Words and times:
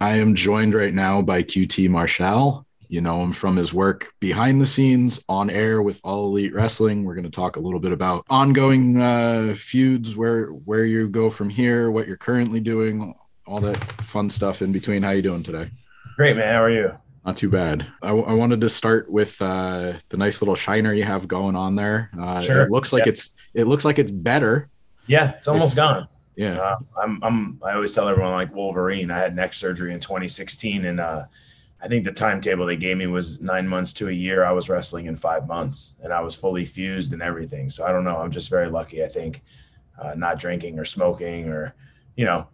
I 0.00 0.14
am 0.18 0.34
joined 0.34 0.74
right 0.74 0.94
now 0.94 1.22
by 1.22 1.42
QT 1.42 1.88
Marshall. 1.90 2.64
You 2.88 3.00
know 3.02 3.20
him 3.22 3.32
from 3.32 3.56
his 3.56 3.74
work 3.74 4.12
behind 4.20 4.60
the 4.62 4.66
scenes 4.66 5.20
on 5.28 5.50
air 5.50 5.82
with 5.82 6.00
All 6.04 6.26
Elite 6.28 6.54
Wrestling. 6.54 7.04
We're 7.04 7.14
going 7.14 7.24
to 7.24 7.30
talk 7.30 7.56
a 7.56 7.60
little 7.60 7.80
bit 7.80 7.92
about 7.92 8.24
ongoing 8.30 8.98
uh, 9.00 9.54
feuds, 9.58 10.16
where 10.16 10.46
where 10.46 10.84
you 10.86 11.08
go 11.08 11.28
from 11.28 11.50
here, 11.50 11.90
what 11.90 12.06
you're 12.06 12.16
currently 12.16 12.60
doing, 12.60 13.14
all 13.46 13.60
that 13.60 13.76
fun 14.02 14.30
stuff 14.30 14.62
in 14.62 14.72
between. 14.72 15.02
How 15.02 15.10
you 15.10 15.20
doing 15.20 15.42
today? 15.42 15.68
Great, 16.16 16.36
man. 16.36 16.54
How 16.54 16.62
are 16.62 16.70
you? 16.70 16.92
Not 17.26 17.36
too 17.36 17.50
bad. 17.50 17.86
I, 18.02 18.08
I 18.10 18.32
wanted 18.32 18.62
to 18.62 18.70
start 18.70 19.10
with 19.10 19.36
uh, 19.42 19.94
the 20.08 20.16
nice 20.16 20.40
little 20.40 20.54
shiner 20.54 20.94
you 20.94 21.04
have 21.04 21.28
going 21.28 21.56
on 21.56 21.74
there. 21.74 22.10
Uh, 22.18 22.40
Sure. 22.40 22.62
It 22.62 22.70
looks 22.70 22.92
like 22.92 23.04
Yeah. 23.04 23.10
it's 23.10 23.30
it 23.52 23.64
looks 23.66 23.84
like 23.84 23.98
it's 23.98 24.10
better. 24.12 24.70
Yeah, 25.06 25.32
it's 25.32 25.48
almost 25.48 25.76
gone. 25.76 26.08
Yeah. 26.38 26.56
Uh, 26.56 26.78
I'm, 27.02 27.18
I'm, 27.24 27.60
I 27.64 27.72
always 27.72 27.92
tell 27.92 28.08
everyone 28.08 28.30
like 28.30 28.54
Wolverine. 28.54 29.10
I 29.10 29.18
had 29.18 29.34
neck 29.34 29.52
surgery 29.52 29.92
in 29.92 29.98
2016, 29.98 30.84
and 30.84 31.00
uh, 31.00 31.24
I 31.82 31.88
think 31.88 32.04
the 32.04 32.12
timetable 32.12 32.64
they 32.64 32.76
gave 32.76 32.96
me 32.96 33.08
was 33.08 33.40
nine 33.40 33.66
months 33.66 33.92
to 33.94 34.08
a 34.08 34.12
year. 34.12 34.44
I 34.44 34.52
was 34.52 34.68
wrestling 34.68 35.06
in 35.06 35.16
five 35.16 35.48
months, 35.48 35.96
and 36.00 36.12
I 36.12 36.20
was 36.20 36.36
fully 36.36 36.64
fused 36.64 37.12
and 37.12 37.22
everything. 37.22 37.68
So 37.68 37.84
I 37.84 37.90
don't 37.90 38.04
know. 38.04 38.18
I'm 38.18 38.30
just 38.30 38.50
very 38.50 38.70
lucky. 38.70 39.02
I 39.02 39.08
think 39.08 39.42
uh, 40.00 40.14
not 40.16 40.38
drinking 40.38 40.78
or 40.78 40.84
smoking 40.84 41.48
or, 41.48 41.74
you 42.14 42.24
know, 42.24 42.46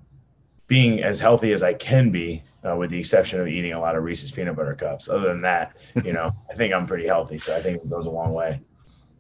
being 0.66 1.02
as 1.02 1.20
healthy 1.20 1.52
as 1.52 1.62
I 1.62 1.74
can 1.74 2.10
be, 2.10 2.42
uh, 2.66 2.74
with 2.76 2.88
the 2.88 2.98
exception 2.98 3.38
of 3.38 3.48
eating 3.48 3.74
a 3.74 3.80
lot 3.80 3.96
of 3.96 4.02
Reese's 4.02 4.32
peanut 4.32 4.56
butter 4.56 4.74
cups. 4.74 5.10
Other 5.10 5.28
than 5.28 5.42
that, 5.42 5.76
you 6.02 6.14
know, 6.14 6.34
I 6.50 6.54
think 6.54 6.72
I'm 6.72 6.86
pretty 6.86 7.06
healthy. 7.06 7.36
So 7.36 7.54
I 7.54 7.60
think 7.60 7.82
it 7.82 7.90
goes 7.90 8.06
a 8.06 8.10
long 8.10 8.32
way. 8.32 8.62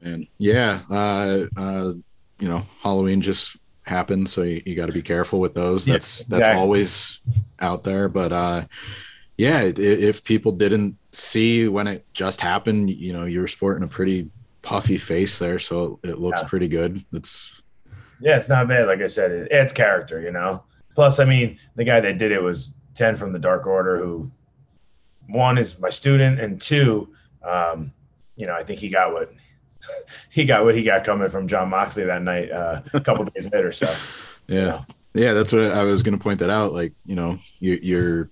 And 0.00 0.26
yeah, 0.38 0.80
uh, 0.88 1.44
uh, 1.54 1.92
you 2.38 2.48
know, 2.48 2.64
Halloween 2.80 3.20
just 3.20 3.58
happened, 3.84 4.28
so 4.28 4.42
you, 4.42 4.62
you 4.66 4.74
got 4.74 4.86
to 4.86 4.92
be 4.92 5.02
careful 5.02 5.40
with 5.40 5.54
those. 5.54 5.86
Yeah, 5.86 5.94
That's 5.94 6.24
that's 6.24 6.40
exactly. 6.40 6.60
always 6.60 7.20
out 7.60 7.82
there. 7.82 8.08
But 8.08 8.32
uh, 8.32 8.64
yeah, 9.36 9.62
if 9.76 10.24
people 10.24 10.52
didn't 10.52 10.96
see 11.12 11.68
when 11.68 11.86
it 11.86 12.04
just 12.12 12.40
happened, 12.40 12.90
you 12.90 13.12
know, 13.12 13.24
you 13.24 13.40
were 13.40 13.46
sporting 13.46 13.84
a 13.84 13.88
pretty 13.88 14.30
puffy 14.62 14.96
face 14.98 15.38
there, 15.38 15.58
so 15.58 16.00
it 16.02 16.18
looks 16.18 16.42
Yeah. 16.42 16.48
pretty 16.48 16.68
good. 16.68 17.04
It's 17.12 17.62
Yeah, 18.20 18.36
it's 18.36 18.48
not 18.48 18.68
bad. 18.68 18.86
Like 18.86 19.00
I 19.00 19.06
said, 19.06 19.30
it, 19.30 19.48
it's 19.50 19.72
character, 19.72 20.20
you 20.20 20.30
know. 20.32 20.64
Plus, 20.94 21.18
I 21.20 21.24
mean, 21.24 21.58
the 21.74 21.84
guy 21.84 22.00
that 22.00 22.18
did 22.18 22.32
it 22.32 22.42
was 22.42 22.74
ten 22.94 23.16
from 23.16 23.32
the 23.32 23.38
Dark 23.38 23.66
Order, 23.66 23.98
who 23.98 24.30
one 25.28 25.58
is 25.58 25.78
my 25.78 25.90
student, 25.90 26.38
and 26.40 26.60
two, 26.60 27.08
um, 27.42 27.92
you 28.36 28.46
know, 28.46 28.54
I 28.54 28.62
think 28.62 28.78
he 28.80 28.88
got 28.88 29.12
what 29.12 29.32
he 30.30 30.44
got 30.44 30.64
what 30.64 30.74
he 30.74 30.82
got 30.82 31.04
coming 31.04 31.28
from 31.30 31.48
Jon 31.48 31.70
Moxley 31.70 32.04
that 32.04 32.22
night 32.22 32.50
uh, 32.50 32.82
a 32.92 33.00
couple 33.00 33.24
days 33.24 33.50
later. 33.52 33.72
So 33.72 33.94
yeah, 34.46 34.84
yeah. 35.14 35.32
That's 35.32 35.52
what 35.52 35.64
I 35.64 35.84
was 35.84 36.02
going 36.02 36.16
to 36.16 36.22
point 36.22 36.40
that 36.40 36.50
out. 36.50 36.72
Like, 36.72 36.92
you 37.06 37.14
know, 37.14 37.38
you, 37.58 37.78
you're 37.82 38.30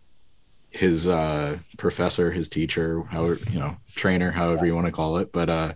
his 0.71 1.07
uh, 1.07 1.59
professor, 1.79 2.31
his 2.31 2.49
teacher, 2.49 3.03
however 3.05 3.39
you 3.51 3.59
know, 3.59 3.77
trainer, 3.95 4.31
however 4.31 4.67
you 4.67 4.75
want 4.75 4.87
to 4.87 4.93
call 4.93 5.19
it. 5.19 5.33
But 5.33 5.51
uh, 5.51 5.75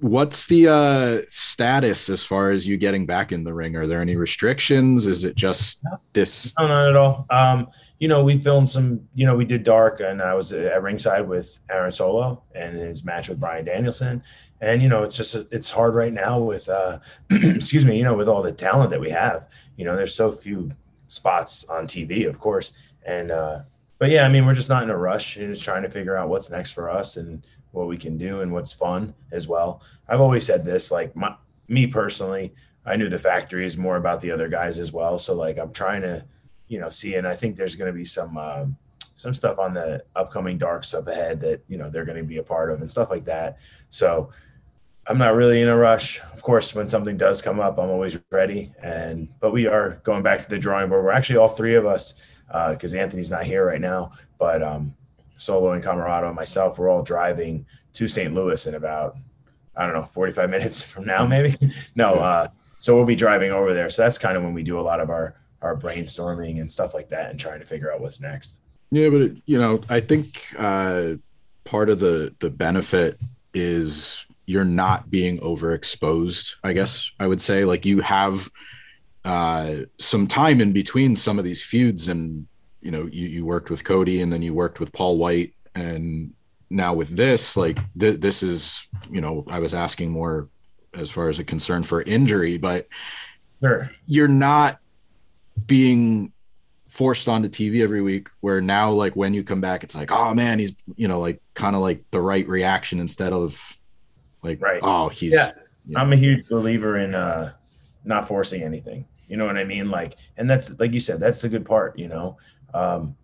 what's 0.00 0.46
the 0.46 0.68
uh, 0.68 1.22
status 1.26 2.08
as 2.08 2.22
far 2.22 2.50
as 2.50 2.66
you 2.66 2.76
getting 2.76 3.06
back 3.06 3.32
in 3.32 3.44
the 3.44 3.54
ring? 3.54 3.76
Are 3.76 3.86
there 3.86 4.00
any 4.00 4.16
restrictions? 4.16 5.06
Is 5.06 5.24
it 5.24 5.34
just 5.34 5.82
this? 6.12 6.52
no, 6.58 6.68
not 6.68 6.88
at 6.88 6.96
all. 6.96 7.26
Um, 7.30 7.68
you 7.98 8.08
know, 8.08 8.22
we 8.22 8.38
filmed 8.38 8.68
some. 8.68 9.08
You 9.14 9.26
know, 9.26 9.36
we 9.36 9.44
did 9.44 9.64
Dark, 9.64 10.00
and 10.00 10.22
I 10.22 10.34
was 10.34 10.52
at 10.52 10.82
ringside 10.82 11.28
with 11.28 11.58
Aaron 11.70 11.92
Solo 11.92 12.42
and 12.54 12.76
his 12.76 13.04
match 13.04 13.28
with 13.28 13.40
Bryan 13.40 13.64
Danielson. 13.64 14.22
And 14.60 14.82
you 14.82 14.88
know, 14.88 15.02
it's 15.02 15.16
just 15.16 15.34
it's 15.52 15.70
hard 15.70 15.94
right 15.94 16.12
now 16.12 16.38
with 16.38 16.68
uh, 16.68 16.98
excuse 17.30 17.84
me, 17.84 17.96
you 17.96 18.04
know, 18.04 18.14
with 18.14 18.28
all 18.28 18.42
the 18.42 18.52
talent 18.52 18.90
that 18.90 19.00
we 19.00 19.10
have. 19.10 19.48
You 19.76 19.84
know, 19.84 19.96
there's 19.96 20.14
so 20.14 20.30
few 20.30 20.72
spots 21.06 21.64
on 21.64 21.86
TV, 21.86 22.26
of 22.28 22.40
course. 22.40 22.72
And 23.04 23.30
uh, 23.30 23.60
but 23.98 24.10
yeah, 24.10 24.24
I 24.24 24.28
mean, 24.28 24.46
we're 24.46 24.54
just 24.54 24.68
not 24.68 24.82
in 24.82 24.90
a 24.90 24.96
rush 24.96 25.36
and 25.36 25.52
just 25.52 25.64
trying 25.64 25.82
to 25.82 25.90
figure 25.90 26.16
out 26.16 26.28
what's 26.28 26.50
next 26.50 26.72
for 26.72 26.90
us 26.90 27.16
and 27.16 27.44
what 27.72 27.88
we 27.88 27.96
can 27.96 28.16
do 28.16 28.40
and 28.40 28.52
what's 28.52 28.72
fun 28.72 29.14
as 29.30 29.46
well. 29.46 29.82
I've 30.08 30.20
always 30.20 30.46
said 30.46 30.64
this, 30.64 30.90
like 30.90 31.14
my 31.14 31.34
me 31.68 31.86
personally, 31.86 32.54
I 32.84 32.96
knew 32.96 33.08
the 33.08 33.18
factory 33.18 33.66
is 33.66 33.76
more 33.76 33.96
about 33.96 34.20
the 34.20 34.30
other 34.30 34.48
guys 34.48 34.78
as 34.78 34.92
well. 34.92 35.18
So 35.18 35.34
like 35.34 35.58
I'm 35.58 35.72
trying 35.72 36.02
to, 36.02 36.24
you 36.68 36.80
know, 36.80 36.88
see, 36.88 37.14
and 37.14 37.26
I 37.26 37.34
think 37.34 37.56
there's 37.56 37.76
going 37.76 37.92
to 37.92 37.96
be 37.96 38.04
some 38.04 38.36
um, 38.38 38.76
some 39.14 39.34
stuff 39.34 39.58
on 39.58 39.74
the 39.74 40.04
upcoming 40.14 40.58
darks 40.58 40.94
up 40.94 41.08
ahead 41.08 41.40
that 41.40 41.62
you 41.68 41.76
know 41.76 41.90
they're 41.90 42.04
going 42.04 42.18
to 42.18 42.24
be 42.24 42.38
a 42.38 42.42
part 42.42 42.70
of 42.70 42.80
and 42.80 42.90
stuff 42.90 43.10
like 43.10 43.24
that. 43.24 43.58
So 43.90 44.30
I'm 45.08 45.16
not 45.16 45.34
really 45.34 45.62
in 45.62 45.68
a 45.68 45.76
rush. 45.76 46.20
Of 46.34 46.42
course, 46.42 46.74
when 46.74 46.86
something 46.86 47.16
does 47.16 47.40
come 47.40 47.60
up, 47.60 47.78
I'm 47.78 47.88
always 47.88 48.18
ready. 48.30 48.72
And 48.82 49.28
but 49.40 49.52
we 49.52 49.66
are 49.66 50.00
going 50.04 50.22
back 50.22 50.40
to 50.40 50.48
the 50.48 50.58
drawing 50.58 50.90
board. 50.90 51.02
We're 51.02 51.12
actually 51.12 51.38
all 51.38 51.48
three 51.48 51.76
of 51.76 51.86
us 51.86 52.14
because 52.46 52.94
Anthony's 52.94 53.30
not 53.30 53.44
here 53.44 53.66
right 53.66 53.80
now, 53.80 54.12
but 54.38 54.62
um, 54.62 54.94
Solo 55.38 55.72
and 55.72 55.82
Comoroto 55.82 56.26
and 56.26 56.36
myself, 56.36 56.78
we're 56.78 56.90
all 56.90 57.02
driving 57.02 57.64
to 57.94 58.06
St. 58.06 58.34
Louis 58.34 58.66
in 58.66 58.74
about 58.74 59.16
I 59.74 59.86
don't 59.86 59.94
know 59.94 60.04
45 60.04 60.50
minutes 60.50 60.82
from 60.82 61.06
now, 61.06 61.26
maybe. 61.26 61.56
no, 61.94 62.16
uh, 62.16 62.48
so 62.78 62.94
we'll 62.94 63.06
be 63.06 63.16
driving 63.16 63.50
over 63.50 63.72
there. 63.72 63.88
So 63.88 64.02
that's 64.02 64.18
kind 64.18 64.36
of 64.36 64.42
when 64.42 64.52
we 64.52 64.62
do 64.62 64.78
a 64.78 64.82
lot 64.82 65.00
of 65.00 65.08
our 65.08 65.36
our 65.62 65.76
brainstorming 65.76 66.60
and 66.60 66.70
stuff 66.70 66.92
like 66.92 67.08
that, 67.08 67.30
and 67.30 67.40
trying 67.40 67.60
to 67.60 67.66
figure 67.66 67.92
out 67.92 68.00
what's 68.00 68.20
next. 68.20 68.60
Yeah, 68.90 69.08
but 69.08 69.32
you 69.46 69.58
know, 69.58 69.80
I 69.88 70.00
think 70.00 70.54
uh, 70.58 71.14
part 71.64 71.88
of 71.88 71.98
the 71.98 72.34
the 72.40 72.50
benefit 72.50 73.18
is 73.54 74.24
you're 74.48 74.64
not 74.64 75.10
being 75.10 75.38
overexposed. 75.40 76.54
I 76.64 76.72
guess 76.72 77.10
I 77.20 77.26
would 77.26 77.42
say 77.42 77.66
like 77.66 77.84
you 77.84 78.00
have 78.00 78.48
uh, 79.22 79.80
some 79.98 80.26
time 80.26 80.62
in 80.62 80.72
between 80.72 81.16
some 81.16 81.38
of 81.38 81.44
these 81.44 81.62
feuds, 81.62 82.08
and 82.08 82.46
you 82.80 82.90
know, 82.90 83.04
you 83.12 83.28
you 83.28 83.44
worked 83.44 83.68
with 83.68 83.84
Cody, 83.84 84.22
and 84.22 84.32
then 84.32 84.40
you 84.40 84.54
worked 84.54 84.80
with 84.80 84.90
Paul 84.90 85.18
White, 85.18 85.52
and 85.74 86.32
now 86.70 86.94
with 86.94 87.10
this, 87.14 87.58
like 87.58 87.78
th- 88.00 88.20
this 88.20 88.42
is 88.42 88.88
you 89.10 89.20
know, 89.20 89.44
I 89.48 89.58
was 89.58 89.74
asking 89.74 90.10
more 90.10 90.48
as 90.94 91.10
far 91.10 91.28
as 91.28 91.38
a 91.38 91.44
concern 91.44 91.84
for 91.84 92.00
injury, 92.02 92.56
but 92.56 92.88
Sure. 93.62 93.90
you're 94.06 94.28
not 94.28 94.78
being 95.66 96.32
forced 96.88 97.28
onto 97.28 97.50
TV 97.50 97.82
every 97.82 98.00
week 98.00 98.28
where 98.40 98.62
now 98.62 98.90
like 98.90 99.14
when 99.14 99.34
you 99.34 99.44
come 99.44 99.60
back 99.60 99.84
it's 99.84 99.94
like 99.94 100.10
oh 100.10 100.32
man 100.32 100.58
he's 100.58 100.72
you 100.96 101.06
know 101.06 101.20
like 101.20 101.38
kind 101.52 101.76
of 101.76 101.82
like 101.82 102.02
the 102.12 102.20
right 102.20 102.48
reaction 102.48 102.98
instead 102.98 103.30
of 103.32 103.76
like 104.42 104.60
Right. 104.60 104.80
oh 104.82 105.08
he's 105.08 105.32
Yeah. 105.32 105.52
Yeah. 105.86 106.00
I'm 106.00 106.12
a 106.12 106.16
huge 106.16 106.48
believer 106.48 106.98
in 106.98 107.14
uh 107.14 107.52
not 108.04 108.28
forcing 108.28 108.62
anything. 108.62 109.06
You 109.28 109.36
know 109.36 109.44
what 109.46 109.58
I 109.58 109.64
mean? 109.64 109.90
Like, 109.90 110.16
and 110.36 110.48
that's 110.48 110.78
like 110.78 110.92
you 110.92 111.00
said, 111.00 111.20
that's 111.20 111.42
the 111.42 111.48
good 111.48 111.66
part, 111.66 111.98
you 111.98 112.08
know. 112.08 112.36
Um 112.74 113.16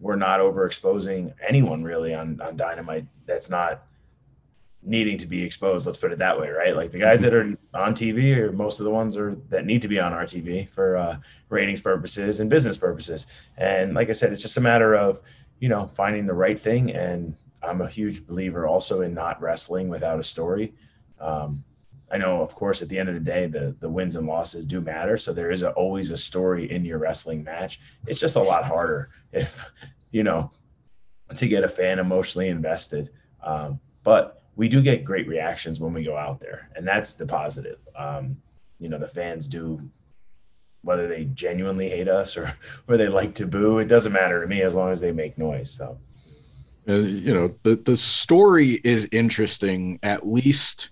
we're 0.00 0.16
not 0.16 0.40
overexposing 0.40 1.32
anyone 1.46 1.84
really 1.84 2.12
on 2.14 2.40
on 2.40 2.56
dynamite 2.56 3.06
that's 3.26 3.48
not 3.50 3.84
needing 4.84 5.16
to 5.16 5.28
be 5.28 5.44
exposed. 5.44 5.86
Let's 5.86 5.96
put 5.98 6.10
it 6.10 6.18
that 6.18 6.40
way, 6.40 6.50
right? 6.50 6.74
Like 6.74 6.90
the 6.90 6.98
guys 6.98 7.20
that 7.22 7.32
are 7.32 7.56
on 7.72 7.94
TV 7.94 8.36
or 8.36 8.50
most 8.52 8.80
of 8.80 8.84
the 8.84 8.90
ones 8.90 9.16
are 9.16 9.36
that 9.48 9.64
need 9.64 9.80
to 9.82 9.88
be 9.88 10.00
on 10.00 10.12
our 10.12 10.24
TV 10.24 10.68
for 10.68 10.96
uh 10.96 11.18
ratings 11.48 11.80
purposes 11.80 12.40
and 12.40 12.50
business 12.50 12.76
purposes. 12.78 13.26
And 13.56 13.94
like 13.94 14.08
I 14.10 14.12
said, 14.12 14.32
it's 14.32 14.42
just 14.42 14.56
a 14.56 14.60
matter 14.60 14.94
of, 14.94 15.20
you 15.60 15.68
know, 15.68 15.86
finding 15.94 16.26
the 16.26 16.34
right 16.34 16.58
thing. 16.58 16.90
And 16.90 17.36
I'm 17.62 17.80
a 17.80 17.88
huge 17.88 18.26
believer 18.26 18.66
also 18.66 19.02
in 19.02 19.14
not 19.14 19.40
wrestling 19.40 19.88
without 19.88 20.18
a 20.18 20.24
story. 20.24 20.74
Um, 21.20 21.64
I 22.10 22.18
know, 22.18 22.42
of 22.42 22.54
course, 22.54 22.82
at 22.82 22.90
the 22.90 22.98
end 22.98 23.08
of 23.08 23.14
the 23.14 23.20
day, 23.20 23.46
the 23.46 23.74
the 23.80 23.88
wins 23.88 24.16
and 24.16 24.26
losses 24.26 24.66
do 24.66 24.80
matter. 24.80 25.16
So 25.16 25.32
there 25.32 25.50
is 25.50 25.62
a, 25.62 25.70
always 25.72 26.10
a 26.10 26.16
story 26.16 26.70
in 26.70 26.84
your 26.84 26.98
wrestling 26.98 27.42
match. 27.42 27.80
It's 28.06 28.20
just 28.20 28.36
a 28.36 28.42
lot 28.42 28.64
harder 28.64 29.10
if 29.32 29.64
you 30.10 30.22
know 30.22 30.50
to 31.34 31.48
get 31.48 31.64
a 31.64 31.68
fan 31.68 31.98
emotionally 31.98 32.48
invested. 32.48 33.10
Um, 33.42 33.80
but 34.04 34.42
we 34.56 34.68
do 34.68 34.82
get 34.82 35.04
great 35.04 35.26
reactions 35.26 35.80
when 35.80 35.94
we 35.94 36.04
go 36.04 36.16
out 36.16 36.40
there, 36.40 36.68
and 36.76 36.86
that's 36.86 37.14
the 37.14 37.26
positive. 37.26 37.78
Um, 37.96 38.36
you 38.78 38.90
know, 38.90 38.98
the 38.98 39.08
fans 39.08 39.48
do 39.48 39.90
whether 40.82 41.06
they 41.06 41.24
genuinely 41.24 41.88
hate 41.88 42.08
us 42.08 42.36
or 42.36 42.54
or 42.88 42.98
they 42.98 43.08
like 43.08 43.34
to 43.36 43.46
boo. 43.46 43.78
It 43.78 43.88
doesn't 43.88 44.12
matter 44.12 44.42
to 44.42 44.46
me 44.46 44.60
as 44.60 44.74
long 44.74 44.90
as 44.90 45.00
they 45.00 45.12
make 45.12 45.38
noise. 45.38 45.70
So 45.70 45.98
Uh, 46.88 46.94
you 46.94 47.32
know 47.32 47.54
the 47.62 47.76
the 47.76 47.96
story 47.96 48.80
is 48.84 49.08
interesting. 49.12 49.98
At 50.02 50.26
least 50.26 50.90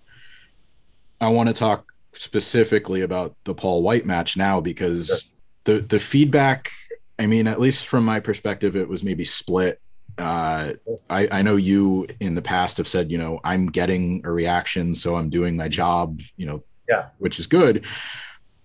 i 1.22 1.28
want 1.28 1.48
to 1.48 1.54
talk 1.54 1.92
specifically 2.14 3.02
about 3.02 3.36
the 3.44 3.54
paul 3.54 3.82
white 3.82 4.06
match 4.06 4.36
now 4.38 4.58
because 4.60 5.28
the 5.64 5.80
the 5.80 5.98
feedback 5.98 6.70
i 7.18 7.26
mean 7.26 7.46
at 7.46 7.60
least 7.60 7.86
from 7.86 8.04
my 8.06 8.18
perspective 8.20 8.74
it 8.74 8.88
was 8.88 9.02
maybe 9.02 9.24
split. 9.24 9.80
Uh 10.16 10.72
i 11.10 11.28
i 11.30 11.42
know 11.42 11.56
you 11.56 12.06
in 12.20 12.34
the 12.34 12.40
past 12.42 12.78
have 12.78 12.88
said 12.88 13.10
you 13.10 13.18
know 13.18 13.38
i'm 13.44 13.66
getting 13.66 14.22
a 14.24 14.30
reaction 14.32 14.94
so 14.94 15.14
i'm 15.16 15.28
doing 15.28 15.56
my 15.56 15.68
job 15.68 16.20
you 16.38 16.46
know 16.46 16.62
Yeah. 16.88 17.08
which 17.18 17.38
is 17.38 17.46
good. 17.46 17.84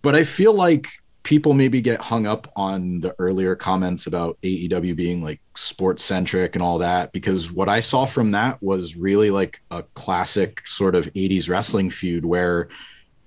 But 0.01 0.16
i 0.16 0.24
feel 0.24 0.54
like 0.54 0.88
people 1.25 1.54
maybe 1.54 1.81
get 1.81 2.00
hung 2.00 2.27
up 2.27 2.48
on 2.56 3.01
the 3.01 3.13
earlier 3.18 3.56
comments 3.56 4.06
about 4.06 4.38
AEW 4.44 4.95
being 4.95 5.24
like 5.24 5.42
sports 5.56 6.06
centric 6.06 6.56
and 6.56 6.62
all 6.62 6.77
that 6.77 7.12
because 7.13 7.51
what 7.51 7.68
I 7.68 7.80
saw 7.80 8.06
from 8.06 8.31
that 8.31 8.62
was 8.62 8.95
really 8.95 9.31
like 9.31 9.60
a 9.72 9.81
classic 9.95 10.66
sort 10.68 10.94
of 10.94 11.12
80s 11.13 11.50
wrestling 11.50 11.89
feud 11.89 12.24
where 12.24 12.69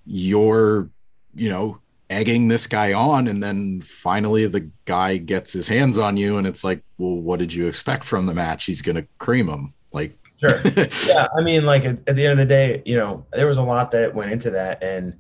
you're 0.07 0.89
you 1.35 1.49
know 1.51 1.81
egging 2.09 2.47
this 2.47 2.69
guy 2.69 2.93
on 2.93 3.27
and 3.27 3.43
then 3.43 3.81
finally 3.81 4.47
the 4.47 4.71
guy 4.85 5.17
gets 5.17 5.53
his 5.53 5.67
hands 5.67 5.99
on 5.99 6.17
you 6.17 6.39
and 6.39 6.47
it's 6.47 6.63
like 6.63 6.81
well 6.99 7.17
what 7.17 7.41
did 7.41 7.53
you 7.53 7.67
expect 7.67 8.05
from 8.05 8.27
the 8.27 8.33
match? 8.33 8.65
He's 8.65 8.81
gonna 8.81 9.07
cream 9.19 9.49
him 9.49 9.75
like 9.93 10.17
sure. 10.41 10.57
Yeah 11.05 11.27
i 11.37 11.43
mean 11.43 11.67
like 11.67 11.85
at, 11.85 11.99
at, 12.09 12.15
the 12.15 12.25
end 12.25 12.33
of 12.33 12.39
the 12.39 12.47
day 12.47 12.81
you 12.87 12.97
know 12.97 13.27
there 13.33 13.49
was 13.49 13.59
a 13.59 13.63
lot 13.63 13.91
that 13.91 14.15
went 14.15 14.31
into 14.31 14.51
that 14.53 14.85
and 14.85 15.19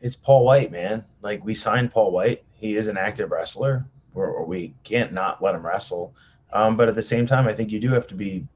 it's 0.00 0.16
paul 0.16 0.44
white 0.44 0.72
man 0.72 1.04
like 1.22 1.44
we 1.44 1.54
signed 1.54 1.90
paul 1.90 2.10
white 2.10 2.44
he 2.54 2.76
is 2.76 2.88
an 2.88 2.96
active 2.96 3.30
wrestler 3.30 3.86
or, 4.14 4.44
we 4.44 4.74
can't 4.82 5.12
not 5.12 5.40
let 5.42 5.54
him 5.54 5.64
wrestle 5.64 6.14
um, 6.52 6.76
but 6.76 6.88
at 6.88 6.94
the 6.94 7.02
same 7.02 7.26
time 7.26 7.46
i 7.46 7.52
think 7.52 7.70
you 7.70 7.80
do 7.80 7.92
have 7.92 8.06
to 8.06 8.14
be 8.14 8.46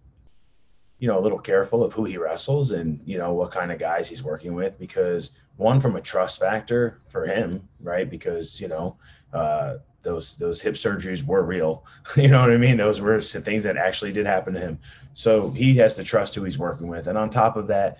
you 0.99 1.09
know 1.09 1.19
a 1.19 1.20
little 1.20 1.38
careful 1.38 1.85
of 1.85 1.93
who 1.93 2.05
he 2.05 2.17
wrestles 2.17 2.70
and 2.70 3.00
you 3.05 3.19
know 3.19 3.32
what 3.32 3.50
kind 3.50 3.70
of 3.73 3.79
guys 3.79 4.09
he's 4.09 4.23
working 4.23 4.55
with 4.55 4.79
because 4.79 5.32
one 5.56 5.81
from 5.81 5.97
a 5.97 6.00
trust 6.00 6.41
factor 6.41 7.00
for 7.06 7.26
him, 7.26 7.69
right? 7.81 8.09
Because 8.09 8.61
you 8.61 8.69
know 8.69 8.97
uh, 9.32 9.76
those 10.03 10.37
those 10.37 10.61
hip 10.61 10.75
surgeries 10.75 11.25
were 11.25 11.43
real. 11.43 11.85
you 12.17 12.29
know 12.29 12.41
what 12.41 12.50
I 12.50 12.56
mean? 12.56 12.76
Those 12.76 13.00
were 13.00 13.20
things 13.20 13.64
that 13.64 13.76
actually 13.76 14.12
did 14.12 14.26
happen 14.26 14.55
to 14.55 14.61
him. 14.61 14.79
So 15.14 15.50
he 15.50 15.76
has 15.76 15.94
to 15.97 16.05
trust 16.05 16.35
who 16.35 16.44
he's 16.44 16.59
working 16.59 16.88
with, 16.88 17.06
and 17.06 17.19
on 17.19 17.31
top 17.31 17.56
of 17.56 17.69
that, 17.69 17.99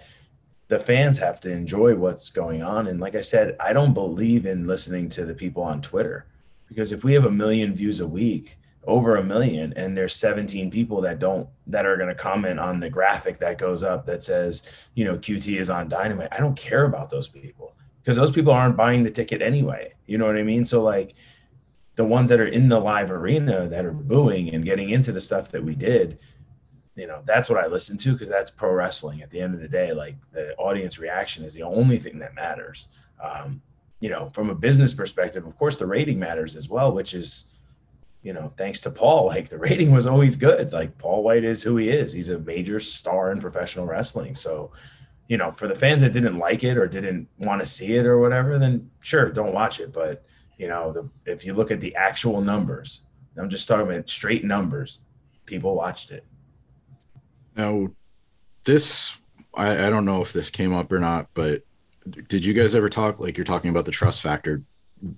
the 0.72 0.78
fans 0.78 1.19
have 1.19 1.38
to 1.38 1.52
enjoy 1.52 1.94
what's 1.94 2.30
going 2.30 2.62
on. 2.62 2.86
And 2.86 2.98
like 2.98 3.14
I 3.14 3.20
said, 3.20 3.56
I 3.60 3.74
don't 3.74 3.92
believe 3.92 4.46
in 4.46 4.66
listening 4.66 5.10
to 5.10 5.26
the 5.26 5.34
people 5.34 5.62
on 5.62 5.82
Twitter 5.82 6.24
because 6.66 6.92
if 6.92 7.04
we 7.04 7.12
have 7.12 7.26
a 7.26 7.30
million 7.30 7.74
views 7.74 8.00
a 8.00 8.06
week 8.06 8.56
over 8.86 9.16
a 9.16 9.22
million 9.22 9.74
and 9.76 9.94
there's 9.94 10.16
17 10.16 10.70
people 10.70 11.02
that 11.02 11.19
don't 11.19 11.46
that 11.66 11.84
are 11.84 11.98
going 11.98 12.08
to 12.08 12.14
comment 12.14 12.58
on 12.58 12.80
the 12.80 12.88
graphic 12.88 13.36
that 13.36 13.58
goes 13.58 13.82
up 13.82 14.06
that 14.06 14.22
says 14.22 14.62
you 14.94 15.04
know 15.04 15.16
qt 15.19 15.56
is 15.56 15.70
on 15.70 15.88
dynamite 15.88 16.32
i 16.32 16.38
don't 16.38 16.56
care 16.56 16.84
about 16.84 17.08
those 17.08 17.28
people 17.28 17.76
because 18.00 18.16
those 18.16 18.32
people 18.32 18.52
aren't 18.52 18.76
buying 18.76 19.04
the 19.04 19.10
ticket 19.10 19.40
anyway 19.40 19.92
you 20.06 20.18
know 20.18 20.26
what 20.26 20.36
i 20.36 20.42
mean 20.42 20.64
so 20.64 20.82
like 20.82 21.14
the 21.94 22.04
ones 22.04 22.28
that 22.28 22.40
are 22.40 22.46
in 22.46 22.68
the 22.70 22.80
live 22.80 23.12
arena 23.12 23.68
that 23.68 23.84
are 23.84 23.92
booing 23.92 24.52
and 24.52 24.64
getting 24.64 24.90
into 24.90 25.12
the 25.12 25.20
stuff 25.20 25.52
that 25.52 25.62
we 25.62 25.76
did 25.76 26.18
you 26.94 27.06
know 27.06 27.22
that's 27.24 27.48
what 27.48 27.62
i 27.62 27.66
listen 27.66 27.96
to 27.96 28.12
because 28.12 28.28
that's 28.28 28.50
pro 28.50 28.72
wrestling 28.72 29.22
at 29.22 29.30
the 29.30 29.40
end 29.40 29.54
of 29.54 29.60
the 29.60 29.68
day 29.68 29.92
like 29.92 30.16
the 30.32 30.54
audience 30.56 30.98
reaction 30.98 31.44
is 31.44 31.54
the 31.54 31.62
only 31.62 31.98
thing 31.98 32.18
that 32.18 32.34
matters 32.34 32.88
um, 33.22 33.62
you 34.00 34.10
know 34.10 34.30
from 34.34 34.50
a 34.50 34.54
business 34.54 34.92
perspective 34.92 35.46
of 35.46 35.56
course 35.56 35.76
the 35.76 35.86
rating 35.86 36.18
matters 36.18 36.56
as 36.56 36.68
well 36.68 36.92
which 36.92 37.14
is 37.14 37.46
you 38.22 38.32
know, 38.32 38.52
thanks 38.56 38.80
to 38.82 38.90
Paul, 38.90 39.26
like 39.34 39.48
the 39.48 39.58
rating 39.58 39.90
was 39.90 40.06
always 40.06 40.36
good. 40.36 40.72
Like 40.72 40.96
Paul 40.98 41.22
White 41.22 41.44
is 41.44 41.62
who 41.62 41.76
he 41.76 41.90
is. 41.90 42.12
He's 42.12 42.30
a 42.30 42.38
major 42.38 42.80
star 42.80 43.32
in 43.32 43.40
professional 43.40 43.86
wrestling. 43.86 44.34
So, 44.34 44.70
you 45.28 45.36
know, 45.36 45.52
for 45.52 45.68
the 45.68 45.74
fans 45.74 46.02
that 46.02 46.12
didn't 46.12 46.38
like 46.38 46.64
it 46.64 46.76
or 46.76 46.86
didn't 46.86 47.28
want 47.38 47.60
to 47.60 47.66
see 47.66 47.96
it 47.96 48.06
or 48.06 48.18
whatever, 48.18 48.58
then 48.58 48.90
sure, 49.00 49.30
don't 49.30 49.54
watch 49.54 49.80
it. 49.80 49.92
But, 49.92 50.24
you 50.58 50.68
know, 50.68 50.92
the, 50.92 51.08
if 51.30 51.44
you 51.44 51.54
look 51.54 51.70
at 51.70 51.80
the 51.80 51.94
actual 51.96 52.40
numbers, 52.40 53.02
I'm 53.36 53.48
just 53.48 53.66
talking 53.66 53.90
about 53.90 54.08
straight 54.08 54.44
numbers, 54.44 55.00
people 55.46 55.74
watched 55.74 56.10
it. 56.10 56.24
Now, 57.56 57.88
this, 58.64 59.19
I, 59.54 59.87
I 59.87 59.90
don't 59.90 60.04
know 60.04 60.22
if 60.22 60.32
this 60.32 60.50
came 60.50 60.72
up 60.72 60.93
or 60.93 60.99
not, 60.99 61.28
but 61.34 61.62
did 62.28 62.44
you 62.44 62.54
guys 62.54 62.75
ever 62.75 62.88
talk 62.88 63.20
like 63.20 63.37
you're 63.37 63.44
talking 63.44 63.70
about 63.70 63.84
the 63.84 63.93
trust 63.93 64.22
factor 64.22 64.62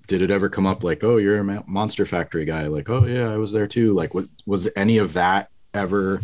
did 0.07 0.21
it 0.21 0.31
ever 0.31 0.49
come 0.49 0.65
up 0.65 0.83
like, 0.83 1.03
oh, 1.03 1.17
you're 1.17 1.39
a 1.39 1.63
Monster 1.67 2.05
Factory 2.05 2.45
guy? 2.45 2.67
Like, 2.67 2.89
oh 2.89 3.05
yeah, 3.05 3.31
I 3.31 3.37
was 3.37 3.51
there 3.51 3.67
too. 3.67 3.93
Like, 3.93 4.13
what 4.13 4.25
was 4.45 4.67
any 4.75 4.97
of 4.97 5.13
that 5.13 5.49
ever? 5.73 6.21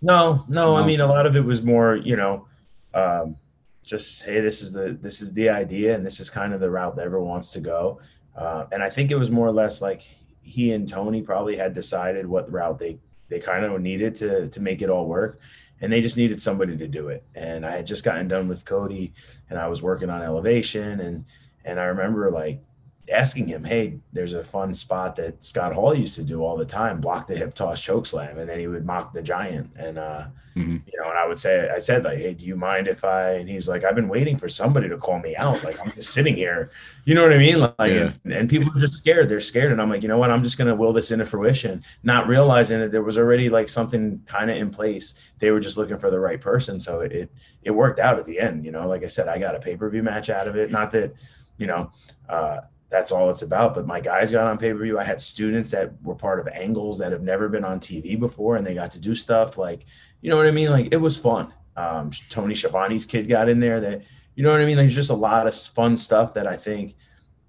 No, 0.00 0.44
no. 0.48 0.76
I 0.76 0.86
mean, 0.86 1.00
a 1.00 1.06
lot 1.06 1.26
of 1.26 1.36
it 1.36 1.44
was 1.44 1.62
more, 1.62 1.96
you 1.96 2.16
know, 2.16 2.46
um, 2.94 3.36
just 3.82 4.22
hey, 4.22 4.40
this 4.40 4.62
is 4.62 4.72
the 4.72 4.96
this 5.00 5.20
is 5.20 5.32
the 5.32 5.48
idea, 5.48 5.94
and 5.94 6.06
this 6.06 6.20
is 6.20 6.30
kind 6.30 6.52
of 6.52 6.60
the 6.60 6.70
route 6.70 6.96
that 6.96 7.04
everyone 7.04 7.28
wants 7.28 7.52
to 7.52 7.60
go. 7.60 8.00
Uh, 8.36 8.66
and 8.72 8.82
I 8.82 8.88
think 8.88 9.10
it 9.10 9.16
was 9.16 9.30
more 9.30 9.46
or 9.46 9.52
less 9.52 9.82
like 9.82 10.02
he 10.42 10.72
and 10.72 10.88
Tony 10.88 11.22
probably 11.22 11.56
had 11.56 11.74
decided 11.74 12.26
what 12.26 12.50
route 12.50 12.78
they 12.78 12.98
they 13.32 13.40
kind 13.40 13.64
of 13.64 13.80
needed 13.80 14.14
to 14.16 14.48
to 14.48 14.60
make 14.60 14.82
it 14.82 14.90
all 14.90 15.06
work 15.06 15.40
and 15.80 15.90
they 15.90 16.02
just 16.02 16.18
needed 16.18 16.40
somebody 16.40 16.76
to 16.76 16.86
do 16.86 17.08
it. 17.08 17.24
And 17.34 17.64
I 17.64 17.70
had 17.70 17.86
just 17.86 18.04
gotten 18.04 18.28
done 18.28 18.46
with 18.46 18.64
Cody 18.64 19.14
and 19.48 19.58
I 19.58 19.68
was 19.68 19.82
working 19.82 20.10
on 20.10 20.20
elevation 20.22 21.00
and 21.00 21.24
and 21.64 21.80
I 21.80 21.84
remember 21.84 22.30
like 22.30 22.60
asking 23.10 23.48
him, 23.48 23.64
"Hey, 23.64 23.98
there's 24.12 24.32
a 24.32 24.44
fun 24.44 24.74
spot 24.74 25.16
that 25.16 25.42
Scott 25.42 25.74
Hall 25.74 25.94
used 25.94 26.16
to 26.16 26.22
do 26.22 26.44
all 26.44 26.56
the 26.56 26.64
time: 26.64 27.00
block 27.00 27.26
the 27.26 27.36
hip 27.36 27.54
toss 27.54 27.82
choke 27.82 28.06
slam, 28.06 28.38
and 28.38 28.48
then 28.48 28.58
he 28.58 28.66
would 28.66 28.86
mock 28.86 29.12
the 29.12 29.22
giant." 29.22 29.70
And 29.76 29.98
uh, 29.98 30.26
mm-hmm. 30.54 30.76
you 30.86 31.00
know, 31.00 31.08
and 31.08 31.18
I 31.18 31.26
would 31.26 31.38
say, 31.38 31.68
I 31.68 31.78
said 31.78 32.04
like, 32.04 32.18
"Hey, 32.18 32.34
do 32.34 32.46
you 32.46 32.56
mind 32.56 32.86
if 32.86 33.04
I?" 33.04 33.32
And 33.32 33.48
he's 33.48 33.68
like, 33.68 33.84
"I've 33.84 33.94
been 33.96 34.08
waiting 34.08 34.36
for 34.36 34.48
somebody 34.48 34.88
to 34.88 34.96
call 34.96 35.18
me 35.18 35.34
out. 35.36 35.62
Like 35.64 35.80
I'm 35.80 35.92
just 35.92 36.10
sitting 36.10 36.36
here, 36.36 36.70
you 37.04 37.14
know 37.14 37.22
what 37.22 37.32
I 37.32 37.38
mean? 37.38 37.60
Like, 37.60 37.92
yeah. 37.92 38.12
and, 38.24 38.32
and, 38.32 38.50
people 38.50 38.70
are 38.74 38.78
just 38.78 38.94
scared. 38.94 39.28
They're 39.28 39.40
scared, 39.40 39.72
and 39.72 39.80
I'm 39.82 39.90
like, 39.90 40.02
you 40.02 40.08
know 40.08 40.18
what? 40.18 40.30
I'm 40.30 40.42
just 40.42 40.56
gonna 40.56 40.74
will 40.74 40.92
this 40.92 41.10
into 41.10 41.24
fruition, 41.24 41.82
not 42.02 42.28
realizing 42.28 42.78
that 42.80 42.92
there 42.92 43.02
was 43.02 43.18
already 43.18 43.48
like 43.48 43.68
something 43.68 44.22
kind 44.26 44.50
of 44.50 44.56
in 44.56 44.70
place. 44.70 45.14
They 45.38 45.50
were 45.50 45.60
just 45.60 45.76
looking 45.76 45.98
for 45.98 46.10
the 46.10 46.20
right 46.20 46.40
person, 46.40 46.78
so 46.78 47.00
it 47.00 47.12
it 47.12 47.32
it 47.62 47.70
worked 47.72 47.98
out 47.98 48.18
at 48.18 48.24
the 48.24 48.38
end. 48.38 48.64
You 48.64 48.70
know, 48.70 48.86
like 48.86 49.02
I 49.02 49.08
said, 49.08 49.26
I 49.26 49.38
got 49.38 49.56
a 49.56 49.60
pay 49.60 49.76
per 49.76 49.90
view 49.90 50.02
match 50.02 50.30
out 50.30 50.46
of 50.46 50.56
it. 50.56 50.70
Not 50.70 50.92
that 50.92 51.14
you 51.58 51.66
know. 51.66 51.90
Uh, 52.28 52.60
that's 52.92 53.10
all 53.10 53.30
it's 53.30 53.42
about. 53.42 53.74
But 53.74 53.86
my 53.86 53.98
guys 53.98 54.30
got 54.30 54.46
on 54.46 54.58
pay 54.58 54.70
per 54.72 54.78
view. 54.78 54.98
I 54.98 55.04
had 55.04 55.20
students 55.20 55.70
that 55.70 56.00
were 56.02 56.14
part 56.14 56.38
of 56.38 56.46
angles 56.48 56.98
that 56.98 57.10
have 57.10 57.22
never 57.22 57.48
been 57.48 57.64
on 57.64 57.80
TV 57.80 58.20
before, 58.20 58.56
and 58.56 58.66
they 58.66 58.74
got 58.74 58.92
to 58.92 59.00
do 59.00 59.14
stuff 59.14 59.56
like, 59.56 59.86
you 60.20 60.30
know 60.30 60.36
what 60.36 60.46
I 60.46 60.50
mean? 60.50 60.70
Like 60.70 60.88
it 60.92 60.98
was 60.98 61.16
fun. 61.16 61.52
Um, 61.74 62.10
Tony 62.28 62.54
Schiavone's 62.54 63.06
kid 63.06 63.28
got 63.28 63.48
in 63.48 63.60
there. 63.60 63.80
That 63.80 64.02
you 64.34 64.44
know 64.44 64.50
what 64.50 64.60
I 64.60 64.66
mean? 64.66 64.76
Like, 64.76 64.84
there's 64.84 64.94
just 64.94 65.10
a 65.10 65.14
lot 65.14 65.46
of 65.46 65.54
fun 65.54 65.96
stuff 65.96 66.34
that 66.34 66.46
I 66.46 66.54
think, 66.54 66.94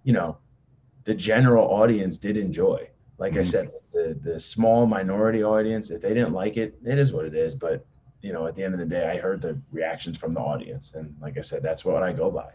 you 0.03 0.13
know, 0.13 0.37
the 1.03 1.13
general 1.13 1.67
audience 1.67 2.17
did 2.17 2.37
enjoy. 2.37 2.89
Like 3.17 3.33
mm-hmm. 3.33 3.41
I 3.41 3.43
said, 3.43 3.71
the 3.91 4.17
the 4.19 4.39
small 4.39 4.87
minority 4.87 5.43
audience, 5.43 5.91
if 5.91 6.01
they 6.01 6.13
didn't 6.13 6.33
like 6.33 6.55
it, 6.55 6.79
it 6.85 6.97
is 6.97 7.11
what 7.11 7.25
it 7.25 7.35
is. 7.35 7.53
But 7.53 7.85
you 8.21 8.31
know, 8.31 8.47
at 8.47 8.55
the 8.55 8.63
end 8.63 8.73
of 8.73 8.79
the 8.79 8.85
day, 8.85 9.09
I 9.09 9.19
heard 9.19 9.41
the 9.41 9.59
reactions 9.73 10.17
from 10.17 10.31
the 10.31 10.39
audience, 10.39 10.93
and 10.93 11.15
like 11.21 11.37
I 11.37 11.41
said, 11.41 11.61
that's 11.61 11.83
what 11.83 12.01
I 12.01 12.13
go 12.13 12.31
by. 12.31 12.53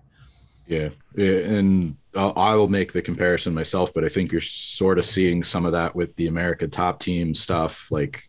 Yeah, 0.68 0.90
and 1.16 1.96
I'll 2.14 2.68
make 2.68 2.92
the 2.92 3.00
comparison 3.00 3.54
myself, 3.54 3.94
but 3.94 4.04
I 4.04 4.08
think 4.08 4.32
you're 4.32 4.40
sort 4.42 4.98
of 4.98 5.06
seeing 5.06 5.42
some 5.42 5.64
of 5.64 5.72
that 5.72 5.94
with 5.94 6.14
the 6.16 6.26
American 6.26 6.68
Top 6.68 7.00
Team 7.00 7.32
stuff. 7.32 7.90
Like, 7.90 8.28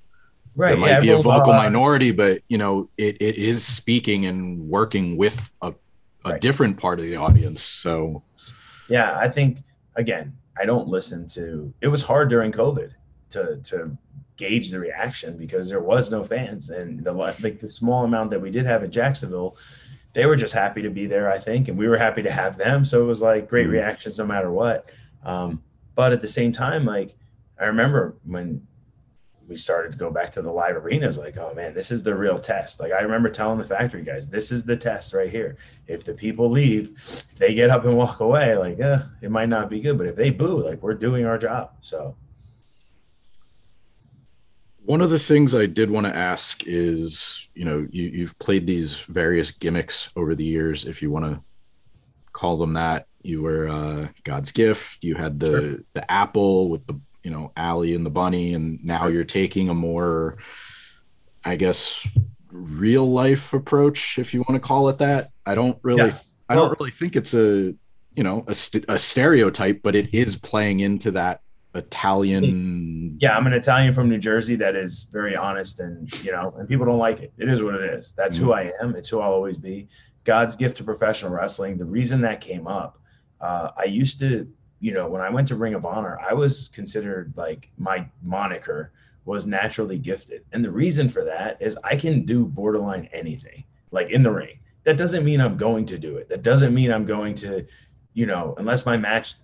right, 0.55 0.69
there 0.69 0.77
might 0.77 0.89
yeah, 0.89 0.99
be 1.01 1.09
a 1.09 1.17
vocal 1.17 1.51
uh, 1.51 1.57
minority, 1.57 2.11
but 2.11 2.39
you 2.47 2.57
know, 2.57 2.89
it, 2.97 3.17
it 3.21 3.35
is 3.35 3.65
speaking 3.65 4.25
and 4.25 4.69
working 4.69 5.17
with 5.17 5.51
a, 5.61 5.73
a 6.23 6.31
right. 6.31 6.41
different 6.41 6.77
part 6.77 6.99
of 6.99 7.05
the 7.05 7.17
audience. 7.17 7.61
So, 7.61 8.23
yeah, 8.87 9.17
I 9.17 9.27
think 9.27 9.59
again, 9.95 10.37
I 10.57 10.65
don't 10.65 10.87
listen 10.87 11.27
to. 11.29 11.73
It 11.81 11.89
was 11.89 12.03
hard 12.03 12.29
during 12.29 12.53
COVID 12.53 12.91
to 13.31 13.57
to 13.63 13.97
gauge 14.37 14.71
the 14.71 14.79
reaction 14.79 15.35
because 15.35 15.67
there 15.67 15.81
was 15.81 16.09
no 16.09 16.23
fans, 16.23 16.69
and 16.69 17.03
the 17.03 17.11
like 17.11 17.59
the 17.59 17.67
small 17.67 18.05
amount 18.05 18.29
that 18.29 18.39
we 18.41 18.49
did 18.49 18.65
have 18.65 18.81
in 18.81 18.91
Jacksonville 18.91 19.57
they 20.13 20.25
were 20.25 20.35
just 20.35 20.53
happy 20.53 20.81
to 20.81 20.89
be 20.89 21.05
there, 21.05 21.31
I 21.31 21.37
think, 21.37 21.67
and 21.67 21.77
we 21.77 21.87
were 21.87 21.97
happy 21.97 22.23
to 22.23 22.31
have 22.31 22.57
them. 22.57 22.85
So 22.85 23.01
it 23.01 23.05
was 23.05 23.21
like 23.21 23.49
great 23.49 23.63
mm-hmm. 23.63 23.73
reactions 23.73 24.17
no 24.17 24.25
matter 24.25 24.51
what. 24.51 24.89
Um, 25.23 25.63
but 25.95 26.13
at 26.13 26.21
the 26.21 26.27
same 26.27 26.51
time, 26.51 26.85
like 26.85 27.15
I 27.59 27.65
remember 27.65 28.15
when 28.25 28.65
we 29.47 29.57
started 29.57 29.91
to 29.91 29.97
go 29.97 30.11
back 30.11 30.31
to 30.31 30.41
the 30.41 30.51
live 30.51 30.75
arenas, 30.75 31.17
like, 31.17 31.35
oh 31.37 31.53
man, 31.55 31.73
this 31.73 31.91
is 31.91 32.03
the 32.03 32.15
real 32.15 32.37
test. 32.37 32.79
Like 32.79 32.91
I 32.91 33.01
remember 33.01 33.29
telling 33.29 33.57
the 33.57 33.65
factory 33.65 34.03
guys, 34.03 34.27
this 34.27 34.51
is 34.51 34.63
the 34.63 34.77
test 34.77 35.13
right 35.13 35.29
here. 35.29 35.57
If 35.87 36.05
the 36.05 36.13
people 36.13 36.49
leave, 36.49 36.91
if 36.95 37.37
they 37.37 37.53
get 37.53 37.71
up 37.71 37.83
and 37.83 37.97
walk 37.97 38.19
away, 38.19 38.55
like, 38.55 38.79
eh, 38.79 38.99
it 39.21 39.31
might 39.31 39.49
not 39.49 39.69
be 39.69 39.81
good. 39.81 39.97
But 39.97 40.07
if 40.07 40.15
they 40.15 40.29
boo, 40.29 40.63
like 40.63 40.81
we're 40.81 40.93
doing 40.93 41.25
our 41.25 41.37
job. 41.37 41.71
So 41.81 42.15
one 44.89 45.01
of 45.01 45.11
the 45.11 45.19
things 45.19 45.53
I 45.53 45.67
did 45.67 45.91
want 45.91 46.07
to 46.07 46.15
ask 46.15 46.65
is, 46.65 47.47
you 47.53 47.63
know, 47.63 47.87
you, 47.91 48.05
you've 48.05 48.39
played 48.39 48.65
these 48.65 49.01
various 49.01 49.51
gimmicks 49.51 50.09
over 50.15 50.33
the 50.33 50.43
years, 50.43 50.83
if 50.83 51.03
you 51.03 51.11
want 51.11 51.25
to 51.25 51.39
call 52.33 52.57
them 52.57 52.73
that. 52.73 53.05
You 53.21 53.43
were 53.43 53.69
uh, 53.69 54.07
God's 54.23 54.51
gift. 54.51 55.03
You 55.03 55.13
had 55.13 55.39
the 55.39 55.45
sure. 55.45 55.77
the 55.93 56.11
apple 56.11 56.69
with 56.69 56.87
the 56.87 56.99
you 57.21 57.29
know 57.29 57.51
Allie 57.55 57.93
and 57.93 58.03
the 58.03 58.09
bunny, 58.09 58.55
and 58.55 58.83
now 58.83 59.05
you're 59.05 59.23
taking 59.23 59.69
a 59.69 59.75
more, 59.75 60.39
I 61.45 61.55
guess, 61.55 62.07
real 62.51 63.07
life 63.11 63.53
approach, 63.53 64.17
if 64.17 64.33
you 64.33 64.39
want 64.39 64.59
to 64.59 64.67
call 64.67 64.89
it 64.89 64.97
that. 64.97 65.29
I 65.45 65.53
don't 65.53 65.77
really, 65.83 66.07
yeah. 66.07 66.17
I 66.49 66.55
don't 66.55 66.75
really 66.79 66.89
think 66.89 67.15
it's 67.15 67.35
a 67.35 67.75
you 68.15 68.23
know 68.23 68.43
a, 68.47 68.55
st- 68.55 68.85
a 68.89 68.97
stereotype, 68.97 69.83
but 69.83 69.93
it 69.93 70.15
is 70.15 70.35
playing 70.35 70.79
into 70.79 71.11
that 71.11 71.41
Italian. 71.75 73.17
Yeah, 73.19 73.37
I'm 73.37 73.45
an 73.47 73.53
Italian 73.53 73.93
from 73.93 74.09
New 74.09 74.17
Jersey 74.17 74.55
that 74.57 74.75
is 74.75 75.03
very 75.03 75.35
honest, 75.35 75.79
and 75.79 76.11
you 76.23 76.31
know, 76.31 76.53
and 76.57 76.67
people 76.67 76.85
don't 76.85 76.97
like 76.97 77.19
it. 77.19 77.33
It 77.37 77.49
is 77.49 77.61
what 77.61 77.75
it 77.75 77.93
is. 77.93 78.13
That's 78.13 78.37
mm-hmm. 78.37 78.45
who 78.45 78.53
I 78.53 78.71
am. 78.81 78.95
It's 78.95 79.09
who 79.09 79.19
I'll 79.19 79.31
always 79.31 79.57
be. 79.57 79.87
God's 80.23 80.55
gift 80.55 80.77
to 80.77 80.83
professional 80.83 81.31
wrestling. 81.31 81.77
The 81.77 81.85
reason 81.85 82.21
that 82.21 82.41
came 82.41 82.67
up, 82.67 82.99
uh, 83.39 83.69
I 83.77 83.85
used 83.85 84.19
to, 84.19 84.51
you 84.79 84.93
know, 84.93 85.07
when 85.07 85.21
I 85.21 85.29
went 85.29 85.47
to 85.49 85.55
Ring 85.55 85.73
of 85.73 85.85
Honor, 85.85 86.19
I 86.19 86.33
was 86.33 86.69
considered 86.69 87.33
like 87.35 87.69
my 87.77 88.07
moniker 88.21 88.91
was 89.25 89.45
naturally 89.45 89.99
gifted, 89.99 90.45
and 90.51 90.65
the 90.65 90.71
reason 90.71 91.07
for 91.07 91.23
that 91.25 91.57
is 91.61 91.77
I 91.83 91.95
can 91.95 92.25
do 92.25 92.47
borderline 92.47 93.09
anything, 93.13 93.65
like 93.91 94.09
in 94.09 94.23
the 94.23 94.31
ring. 94.31 94.59
That 94.85 94.97
doesn't 94.97 95.23
mean 95.23 95.39
I'm 95.39 95.57
going 95.57 95.85
to 95.87 95.99
do 95.99 96.17
it. 96.17 96.29
That 96.29 96.41
doesn't 96.41 96.73
mean 96.73 96.91
I'm 96.91 97.05
going 97.05 97.35
to 97.35 97.67
you 98.13 98.25
know, 98.25 98.53
unless 98.57 98.85
my 98.85 98.97
match 98.97 99.35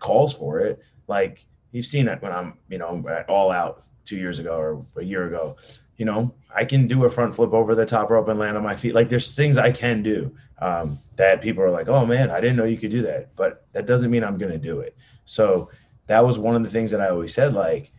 calls 0.00 0.34
for 0.34 0.60
it, 0.60 0.80
like 1.06 1.44
you've 1.72 1.86
seen 1.86 2.06
it 2.06 2.22
when 2.22 2.32
I'm, 2.32 2.54
you 2.68 2.78
know, 2.78 3.04
all 3.28 3.50
out 3.50 3.82
two 4.04 4.16
years 4.16 4.38
ago 4.38 4.56
or 4.56 4.86
a 4.96 5.04
year 5.04 5.26
ago, 5.26 5.56
you 5.96 6.04
know, 6.04 6.34
I 6.54 6.64
can 6.64 6.86
do 6.86 7.04
a 7.04 7.08
front 7.08 7.34
flip 7.34 7.52
over 7.52 7.74
the 7.74 7.86
top 7.86 8.10
rope 8.10 8.28
and 8.28 8.38
land 8.38 8.56
on 8.56 8.62
my 8.62 8.76
feet. 8.76 8.94
Like 8.94 9.08
there's 9.08 9.34
things 9.34 9.58
I 9.58 9.72
can 9.72 10.02
do 10.02 10.36
um, 10.58 10.98
that 11.16 11.40
people 11.40 11.62
are 11.62 11.70
like, 11.70 11.88
oh 11.88 12.06
man, 12.06 12.30
I 12.30 12.40
didn't 12.40 12.56
know 12.56 12.64
you 12.64 12.76
could 12.76 12.90
do 12.90 13.02
that. 13.02 13.34
But 13.36 13.66
that 13.72 13.86
doesn't 13.86 14.10
mean 14.10 14.24
I'm 14.24 14.38
going 14.38 14.52
to 14.52 14.58
do 14.58 14.80
it. 14.80 14.96
So 15.24 15.70
that 16.06 16.24
was 16.24 16.38
one 16.38 16.54
of 16.54 16.62
the 16.62 16.70
things 16.70 16.90
that 16.90 17.00
I 17.00 17.08
always 17.08 17.34
said, 17.34 17.54
like, 17.54 17.90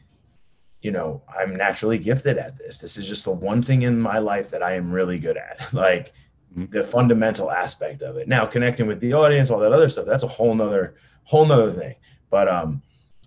you 0.81 0.91
know, 0.91 1.21
I'm 1.39 1.55
naturally 1.55 1.97
gifted 1.97 2.37
at 2.37 2.57
this. 2.57 2.79
This 2.79 2.97
is 2.97 3.07
just 3.07 3.23
the 3.23 3.31
one 3.31 3.61
thing 3.61 3.83
in 3.83 3.99
my 3.99 4.17
life 4.17 4.49
that 4.51 4.61
I 4.61 4.73
am 4.73 4.91
really 4.91 5.17
good 5.17 5.37
at. 5.37 5.73
like 5.73 6.13
mm-hmm. 6.51 6.71
the 6.71 6.83
fundamental 6.83 7.49
aspect 7.49 8.01
of 8.01 8.17
it. 8.17 8.27
Now 8.27 8.45
connecting 8.45 8.87
with 8.87 8.99
the 8.99 9.13
audience, 9.13 9.49
all 9.49 9.59
that 9.59 9.71
other 9.71 9.89
stuff, 9.89 10.05
that's 10.05 10.23
a 10.23 10.27
whole 10.27 10.53
nother, 10.53 10.95
whole 11.23 11.45
nother 11.45 11.71
thing. 11.71 11.95
But 12.29 12.49
um, 12.49 12.81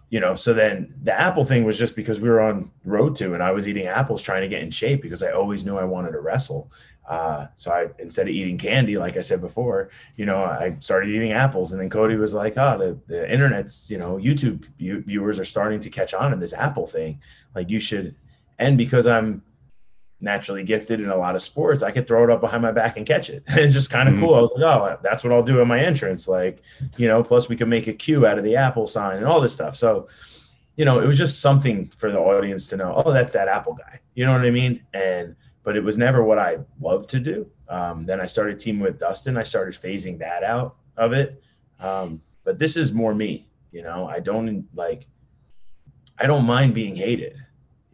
you 0.08 0.20
know, 0.20 0.34
so 0.34 0.54
then 0.54 0.94
the 1.02 1.18
apple 1.18 1.44
thing 1.44 1.64
was 1.64 1.78
just 1.78 1.96
because 1.96 2.20
we 2.20 2.28
were 2.28 2.40
on 2.40 2.70
road 2.84 3.16
to 3.16 3.34
and 3.34 3.42
I 3.42 3.50
was 3.50 3.66
eating 3.66 3.86
apples 3.86 4.22
trying 4.22 4.42
to 4.42 4.48
get 4.48 4.62
in 4.62 4.70
shape 4.70 5.02
because 5.02 5.22
I 5.22 5.32
always 5.32 5.64
knew 5.64 5.76
I 5.76 5.84
wanted 5.84 6.12
to 6.12 6.20
wrestle. 6.20 6.70
Uh, 7.08 7.46
so 7.54 7.70
I 7.70 7.88
instead 7.98 8.26
of 8.28 8.34
eating 8.34 8.58
candy, 8.58 8.98
like 8.98 9.16
I 9.16 9.20
said 9.20 9.40
before, 9.40 9.90
you 10.16 10.26
know, 10.26 10.42
I 10.42 10.76
started 10.80 11.10
eating 11.10 11.32
apples. 11.32 11.72
And 11.72 11.80
then 11.80 11.88
Cody 11.88 12.16
was 12.16 12.34
like, 12.34 12.54
"Oh, 12.56 12.78
the, 12.78 12.98
the 13.06 13.32
internet's, 13.32 13.90
you 13.90 13.98
know, 13.98 14.16
YouTube 14.16 14.64
viewers 14.78 15.38
are 15.38 15.44
starting 15.44 15.80
to 15.80 15.90
catch 15.90 16.14
on 16.14 16.32
in 16.32 16.40
this 16.40 16.52
Apple 16.52 16.86
thing. 16.86 17.20
Like 17.54 17.70
you 17.70 17.78
should." 17.78 18.16
And 18.58 18.76
because 18.76 19.06
I'm 19.06 19.42
naturally 20.20 20.64
gifted 20.64 21.00
in 21.00 21.10
a 21.10 21.16
lot 21.16 21.34
of 21.34 21.42
sports, 21.42 21.82
I 21.82 21.90
could 21.90 22.06
throw 22.06 22.24
it 22.24 22.30
up 22.30 22.40
behind 22.40 22.62
my 22.62 22.72
back 22.72 22.96
and 22.96 23.06
catch 23.06 23.28
it. 23.28 23.42
it's 23.48 23.74
just 23.74 23.90
kind 23.90 24.08
of 24.08 24.14
mm-hmm. 24.14 24.24
cool. 24.24 24.34
I 24.34 24.40
was 24.40 24.50
like, 24.56 24.64
oh, 24.64 24.98
that's 25.02 25.22
what 25.22 25.32
I'll 25.32 25.42
do 25.42 25.60
in 25.60 25.68
my 25.68 25.80
entrance. 25.80 26.26
Like, 26.26 26.62
you 26.96 27.06
know, 27.06 27.22
plus 27.22 27.48
we 27.48 27.56
could 27.56 27.68
make 27.68 27.86
a 27.86 27.92
Q 27.92 28.26
out 28.26 28.38
of 28.38 28.44
the 28.44 28.56
Apple 28.56 28.86
sign 28.86 29.18
and 29.18 29.26
all 29.26 29.40
this 29.40 29.52
stuff. 29.52 29.76
So, 29.76 30.08
you 30.76 30.84
know, 30.84 31.00
it 31.00 31.06
was 31.06 31.18
just 31.18 31.40
something 31.40 31.88
for 31.88 32.10
the 32.10 32.18
audience 32.18 32.66
to 32.68 32.76
know, 32.76 32.94
oh, 33.04 33.12
that's 33.12 33.32
that 33.32 33.48
Apple 33.48 33.74
guy. 33.74 34.00
You 34.14 34.26
know 34.26 34.32
what 34.32 34.44
I 34.44 34.50
mean? 34.50 34.82
And, 34.94 35.36
but 35.62 35.76
it 35.76 35.84
was 35.84 35.98
never 35.98 36.22
what 36.22 36.38
I 36.38 36.58
loved 36.80 37.10
to 37.10 37.20
do. 37.20 37.50
Um, 37.68 38.04
then 38.04 38.20
I 38.20 38.26
started 38.26 38.58
teaming 38.58 38.82
with 38.82 38.98
Dustin. 38.98 39.36
I 39.36 39.42
started 39.42 39.74
phasing 39.74 40.18
that 40.20 40.44
out 40.44 40.76
of 40.96 41.12
it. 41.12 41.42
Um, 41.80 42.22
but 42.44 42.58
this 42.58 42.76
is 42.76 42.92
more 42.92 43.14
me, 43.14 43.48
you 43.72 43.82
know, 43.82 44.06
I 44.06 44.20
don't 44.20 44.66
like, 44.74 45.06
I 46.18 46.26
don't 46.26 46.46
mind 46.46 46.72
being 46.72 46.94
hated 46.94 47.36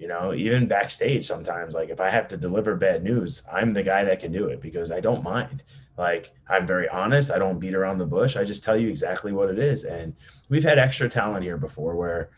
you 0.02 0.08
know 0.08 0.34
even 0.34 0.66
backstage 0.66 1.24
sometimes 1.24 1.76
like 1.76 1.88
if 1.88 2.00
i 2.00 2.10
have 2.10 2.26
to 2.26 2.36
deliver 2.36 2.74
bad 2.74 3.04
news 3.04 3.44
i'm 3.50 3.72
the 3.72 3.84
guy 3.84 4.02
that 4.02 4.18
can 4.18 4.32
do 4.32 4.48
it 4.48 4.60
because 4.60 4.90
i 4.90 5.00
don't 5.00 5.22
mind. 5.22 5.62
Like 5.96 6.32
i'm 6.48 6.66
very 6.66 6.88
honest. 6.88 7.30
I 7.30 7.38
don't 7.38 7.60
beat 7.60 7.74
around 7.74 7.98
the 7.98 8.06
bush. 8.06 8.34
I 8.34 8.44
just 8.44 8.64
tell 8.64 8.76
you 8.76 8.88
exactly 8.88 9.30
what 9.30 9.50
it 9.50 9.58
is. 9.58 9.84
And 9.84 10.16
we've 10.48 10.64
had 10.64 10.78
extra 10.78 11.08
talent 11.08 11.44
here 11.44 11.58
before 11.58 11.94
where 11.94 12.30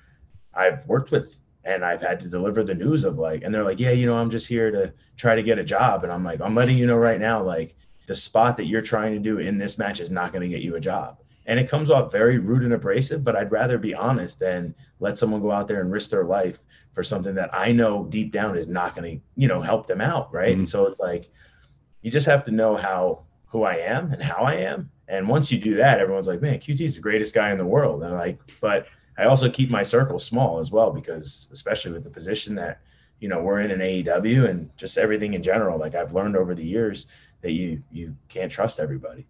i've 0.52 0.86
worked 0.86 1.10
with 1.10 1.40
and 1.64 1.84
i've 1.84 2.02
had 2.02 2.20
to 2.20 2.28
deliver 2.28 2.62
the 2.62 2.74
news 2.74 3.04
of 3.04 3.16
like 3.18 3.42
and 3.42 3.54
they're 3.54 3.64
like 3.64 3.80
yeah 3.80 3.90
you 3.90 4.06
know 4.06 4.16
i'm 4.18 4.30
just 4.30 4.48
here 4.48 4.70
to 4.70 4.92
try 5.16 5.34
to 5.34 5.42
get 5.42 5.58
a 5.58 5.64
job. 5.64 6.04
And 6.04 6.12
i'm 6.12 6.24
like 6.24 6.40
i'm 6.40 6.54
letting 6.54 6.76
you 6.76 6.86
know 6.86 6.96
right 6.96 7.20
now 7.20 7.42
like 7.42 7.76
the 8.06 8.14
spot 8.14 8.56
that 8.58 8.66
you're 8.66 8.82
trying 8.82 9.14
to 9.14 9.20
do 9.20 9.38
in 9.38 9.56
this 9.58 9.78
match 9.78 10.00
is 10.00 10.10
not 10.10 10.32
going 10.32 10.42
to 10.42 10.54
get 10.54 10.62
you 10.62 10.74
a 10.74 10.80
job 10.80 11.22
and 11.46 11.60
it 11.60 11.68
comes 11.68 11.90
off 11.90 12.10
very 12.10 12.38
rude 12.38 12.62
and 12.62 12.72
abrasive 12.72 13.22
but 13.22 13.36
i'd 13.36 13.52
rather 13.52 13.78
be 13.78 13.94
honest 13.94 14.38
than 14.38 14.74
let 15.00 15.16
someone 15.16 15.40
go 15.40 15.50
out 15.50 15.68
there 15.68 15.80
and 15.80 15.92
risk 15.92 16.10
their 16.10 16.24
life 16.24 16.60
for 16.92 17.02
something 17.02 17.34
that 17.34 17.50
i 17.52 17.72
know 17.72 18.04
deep 18.04 18.32
down 18.32 18.56
is 18.56 18.66
not 18.66 18.94
going 18.94 19.18
to 19.18 19.24
you 19.36 19.48
know 19.48 19.60
help 19.60 19.86
them 19.86 20.00
out 20.00 20.32
right? 20.32 20.50
Mm-hmm. 20.50 20.60
and 20.60 20.68
so 20.68 20.86
it's 20.86 21.00
like 21.00 21.30
you 22.02 22.10
just 22.10 22.26
have 22.26 22.44
to 22.44 22.50
know 22.50 22.76
how 22.76 23.22
who 23.46 23.62
i 23.62 23.74
am 23.74 24.12
and 24.12 24.22
how 24.22 24.42
i 24.42 24.54
am. 24.54 24.90
And 25.06 25.28
once 25.28 25.52
you 25.52 25.58
do 25.58 25.76
that 25.76 26.00
everyone's 26.00 26.28
like 26.28 26.42
man 26.42 26.58
qt 26.58 26.80
is 26.80 26.94
the 26.96 27.00
greatest 27.00 27.34
guy 27.34 27.52
in 27.52 27.58
the 27.58 27.66
world. 27.66 28.02
And 28.02 28.12
I'm 28.12 28.18
like 28.18 28.38
but 28.60 28.86
i 29.18 29.24
also 29.24 29.50
keep 29.50 29.70
my 29.70 29.82
circle 29.82 30.18
small 30.18 30.58
as 30.58 30.72
well 30.72 30.90
because 30.90 31.48
especially 31.52 31.92
with 31.92 32.04
the 32.04 32.10
position 32.10 32.54
that 32.56 32.80
you 33.20 33.28
know 33.28 33.40
we're 33.40 33.60
in 33.60 33.70
an 33.70 33.80
aew 33.80 34.48
and 34.48 34.76
just 34.76 34.98
everything 34.98 35.34
in 35.34 35.42
general 35.42 35.78
like 35.78 35.94
i've 35.94 36.12
learned 36.14 36.36
over 36.36 36.54
the 36.54 36.64
years 36.64 37.06
that 37.42 37.52
you 37.52 37.82
you 37.92 38.16
can't 38.28 38.50
trust 38.50 38.80
everybody 38.80 39.26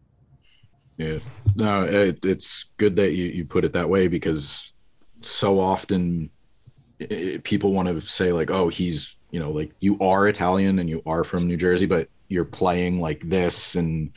yeah, 0.96 1.18
no, 1.56 1.84
it, 1.84 2.24
it's 2.24 2.66
good 2.76 2.96
that 2.96 3.12
you, 3.12 3.24
you 3.24 3.44
put 3.44 3.64
it 3.64 3.72
that 3.72 3.88
way 3.88 4.08
because 4.08 4.72
so 5.22 5.60
often 5.60 6.30
it, 6.98 7.42
people 7.44 7.72
want 7.72 7.88
to 7.88 8.00
say 8.00 8.32
like, 8.32 8.50
oh, 8.50 8.68
he's 8.68 9.16
you 9.30 9.40
know 9.40 9.50
like 9.50 9.72
you 9.80 9.98
are 10.00 10.28
Italian 10.28 10.78
and 10.78 10.88
you 10.88 11.02
are 11.06 11.24
from 11.24 11.48
New 11.48 11.56
Jersey, 11.56 11.86
but 11.86 12.08
you're 12.28 12.44
playing 12.44 13.00
like 13.00 13.28
this 13.28 13.74
and 13.74 14.12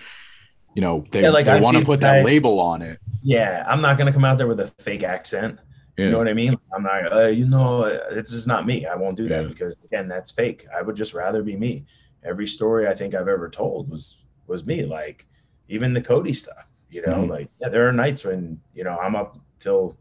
you 0.75 0.81
know 0.81 1.03
they, 1.11 1.23
yeah, 1.23 1.29
like 1.29 1.45
they 1.45 1.59
want 1.59 1.77
to 1.77 1.85
put 1.85 2.01
that 2.01 2.17
I, 2.17 2.21
label 2.23 2.59
on 2.59 2.81
it. 2.81 2.99
Yeah, 3.23 3.65
I'm 3.67 3.81
not 3.81 3.97
gonna 3.97 4.13
come 4.13 4.25
out 4.25 4.37
there 4.37 4.47
with 4.47 4.59
a 4.59 4.67
fake 4.79 5.03
accent. 5.03 5.59
Yeah. 5.97 6.05
You 6.05 6.11
know 6.11 6.19
what 6.19 6.27
I 6.27 6.33
mean? 6.33 6.55
I'm 6.71 6.83
not, 6.83 7.11
uh, 7.11 7.25
you 7.25 7.47
know, 7.47 7.85
it's 8.11 8.29
just 8.29 8.47
not 8.47 8.67
me. 8.67 8.85
I 8.85 8.93
won't 8.93 9.17
do 9.17 9.27
that 9.29 9.41
yeah. 9.41 9.47
because 9.47 9.75
again, 9.83 10.07
that's 10.07 10.29
fake. 10.31 10.67
I 10.75 10.83
would 10.83 10.95
just 10.95 11.15
rather 11.15 11.41
be 11.41 11.55
me. 11.55 11.85
Every 12.23 12.45
story 12.45 12.87
I 12.87 12.93
think 12.93 13.15
I've 13.15 13.27
ever 13.27 13.49
told 13.49 13.89
was 13.89 14.23
was 14.45 14.63
me. 14.63 14.85
Like 14.85 15.25
even 15.67 15.93
the 15.93 16.01
Cody 16.01 16.33
stuff. 16.33 16.67
You 16.89 17.05
know, 17.05 17.19
mm-hmm. 17.19 17.31
like 17.31 17.49
yeah, 17.59 17.69
there 17.69 17.87
are 17.87 17.91
nights 17.91 18.23
when 18.23 18.61
you 18.73 18.83
know 18.83 18.97
I'm 18.97 19.15
up 19.15 19.37
till 19.59 19.97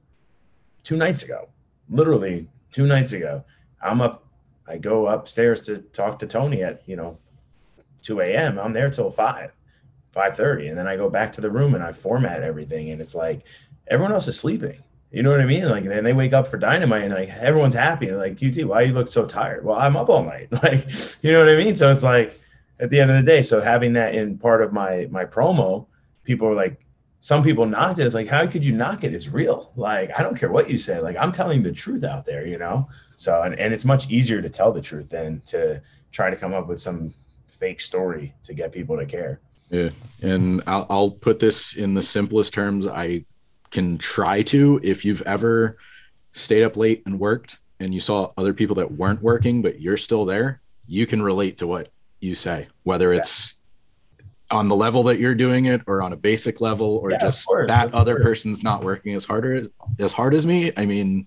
two 0.82 0.96
nights 0.96 1.22
ago, 1.22 1.48
literally 1.88 2.48
two 2.70 2.86
nights 2.86 3.12
ago. 3.12 3.44
I'm 3.82 4.00
up. 4.00 4.24
I 4.68 4.78
go 4.78 5.06
upstairs 5.06 5.60
to 5.62 5.78
talk 5.78 6.18
to 6.20 6.26
Tony 6.26 6.62
at 6.62 6.82
you 6.86 6.96
know 6.96 7.18
2 8.02 8.20
a.m. 8.20 8.58
I'm 8.58 8.72
there 8.72 8.88
till 8.88 9.10
five, 9.10 9.50
five 10.12 10.36
thirty, 10.36 10.68
and 10.68 10.78
then 10.78 10.86
I 10.86 10.96
go 10.96 11.10
back 11.10 11.32
to 11.32 11.40
the 11.40 11.50
room 11.50 11.74
and 11.74 11.82
I 11.82 11.92
format 11.92 12.42
everything, 12.42 12.90
and 12.90 13.00
it's 13.00 13.14
like 13.14 13.44
everyone 13.88 14.12
else 14.12 14.28
is 14.28 14.38
sleeping. 14.38 14.78
You 15.10 15.22
know 15.22 15.30
what 15.30 15.40
I 15.40 15.46
mean? 15.46 15.68
Like 15.68 15.84
then 15.84 16.04
they 16.04 16.12
wake 16.12 16.32
up 16.32 16.46
for 16.46 16.56
dynamite 16.56 17.04
and 17.04 17.14
like 17.14 17.30
everyone's 17.30 17.74
happy. 17.74 18.10
Like 18.10 18.40
you 18.42 18.50
QT, 18.50 18.64
why 18.66 18.82
you 18.82 18.92
look 18.92 19.08
so 19.08 19.26
tired? 19.26 19.64
Well, 19.64 19.76
I'm 19.76 19.96
up 19.96 20.08
all 20.08 20.22
night. 20.22 20.48
Like, 20.62 20.86
you 21.22 21.32
know 21.32 21.40
what 21.40 21.48
I 21.48 21.56
mean? 21.56 21.76
So 21.76 21.90
it's 21.90 22.02
like 22.02 22.38
at 22.78 22.90
the 22.90 23.00
end 23.00 23.10
of 23.10 23.16
the 23.16 23.22
day, 23.22 23.42
so 23.42 23.60
having 23.60 23.94
that 23.94 24.14
in 24.14 24.38
part 24.38 24.62
of 24.62 24.72
my 24.72 25.08
my 25.10 25.24
promo 25.24 25.86
people 26.26 26.48
are 26.48 26.54
like, 26.54 26.84
some 27.20 27.42
people 27.42 27.64
knocked 27.64 27.98
it. 27.98 28.04
It's 28.04 28.14
like, 28.14 28.28
how 28.28 28.46
could 28.46 28.64
you 28.64 28.74
knock 28.74 29.02
it? 29.02 29.14
It's 29.14 29.28
real. 29.28 29.72
Like, 29.74 30.10
I 30.18 30.22
don't 30.22 30.38
care 30.38 30.50
what 30.50 30.68
you 30.68 30.76
say. 30.76 31.00
Like, 31.00 31.16
I'm 31.16 31.32
telling 31.32 31.62
the 31.62 31.72
truth 31.72 32.04
out 32.04 32.26
there, 32.26 32.46
you 32.46 32.58
know? 32.58 32.88
So, 33.16 33.42
and, 33.42 33.58
and 33.58 33.72
it's 33.72 33.84
much 33.84 34.10
easier 34.10 34.42
to 34.42 34.50
tell 34.50 34.70
the 34.70 34.82
truth 34.82 35.08
than 35.08 35.40
to 35.46 35.80
try 36.12 36.28
to 36.28 36.36
come 36.36 36.52
up 36.52 36.68
with 36.68 36.80
some 36.80 37.14
fake 37.48 37.80
story 37.80 38.34
to 38.42 38.52
get 38.52 38.70
people 38.70 38.98
to 38.98 39.06
care. 39.06 39.40
Yeah. 39.70 39.90
And 40.22 40.62
I'll, 40.66 40.86
I'll 40.90 41.10
put 41.10 41.38
this 41.38 41.74
in 41.74 41.94
the 41.94 42.02
simplest 42.02 42.52
terms 42.52 42.86
I 42.86 43.24
can 43.70 43.98
try 43.98 44.42
to. 44.42 44.78
If 44.82 45.04
you've 45.04 45.22
ever 45.22 45.78
stayed 46.32 46.64
up 46.64 46.76
late 46.76 47.02
and 47.06 47.18
worked 47.18 47.58
and 47.80 47.94
you 47.94 48.00
saw 48.00 48.30
other 48.36 48.52
people 48.52 48.76
that 48.76 48.92
weren't 48.92 49.22
working, 49.22 49.62
but 49.62 49.80
you're 49.80 49.96
still 49.96 50.26
there, 50.26 50.60
you 50.86 51.06
can 51.06 51.22
relate 51.22 51.58
to 51.58 51.66
what 51.66 51.90
you 52.20 52.34
say, 52.34 52.68
whether 52.82 53.12
it's 53.12 53.56
on 54.50 54.68
the 54.68 54.76
level 54.76 55.02
that 55.04 55.18
you're 55.18 55.34
doing 55.34 55.66
it 55.66 55.82
or 55.86 56.02
on 56.02 56.12
a 56.12 56.16
basic 56.16 56.60
level 56.60 56.98
or 56.98 57.10
yeah, 57.10 57.18
just 57.18 57.46
course, 57.46 57.68
that 57.68 57.92
other 57.92 58.20
person's 58.20 58.62
not 58.62 58.84
working 58.84 59.14
as 59.14 59.24
harder 59.24 59.54
as, 59.54 59.68
as 59.98 60.12
hard 60.12 60.34
as 60.34 60.46
me 60.46 60.72
i 60.76 60.86
mean 60.86 61.26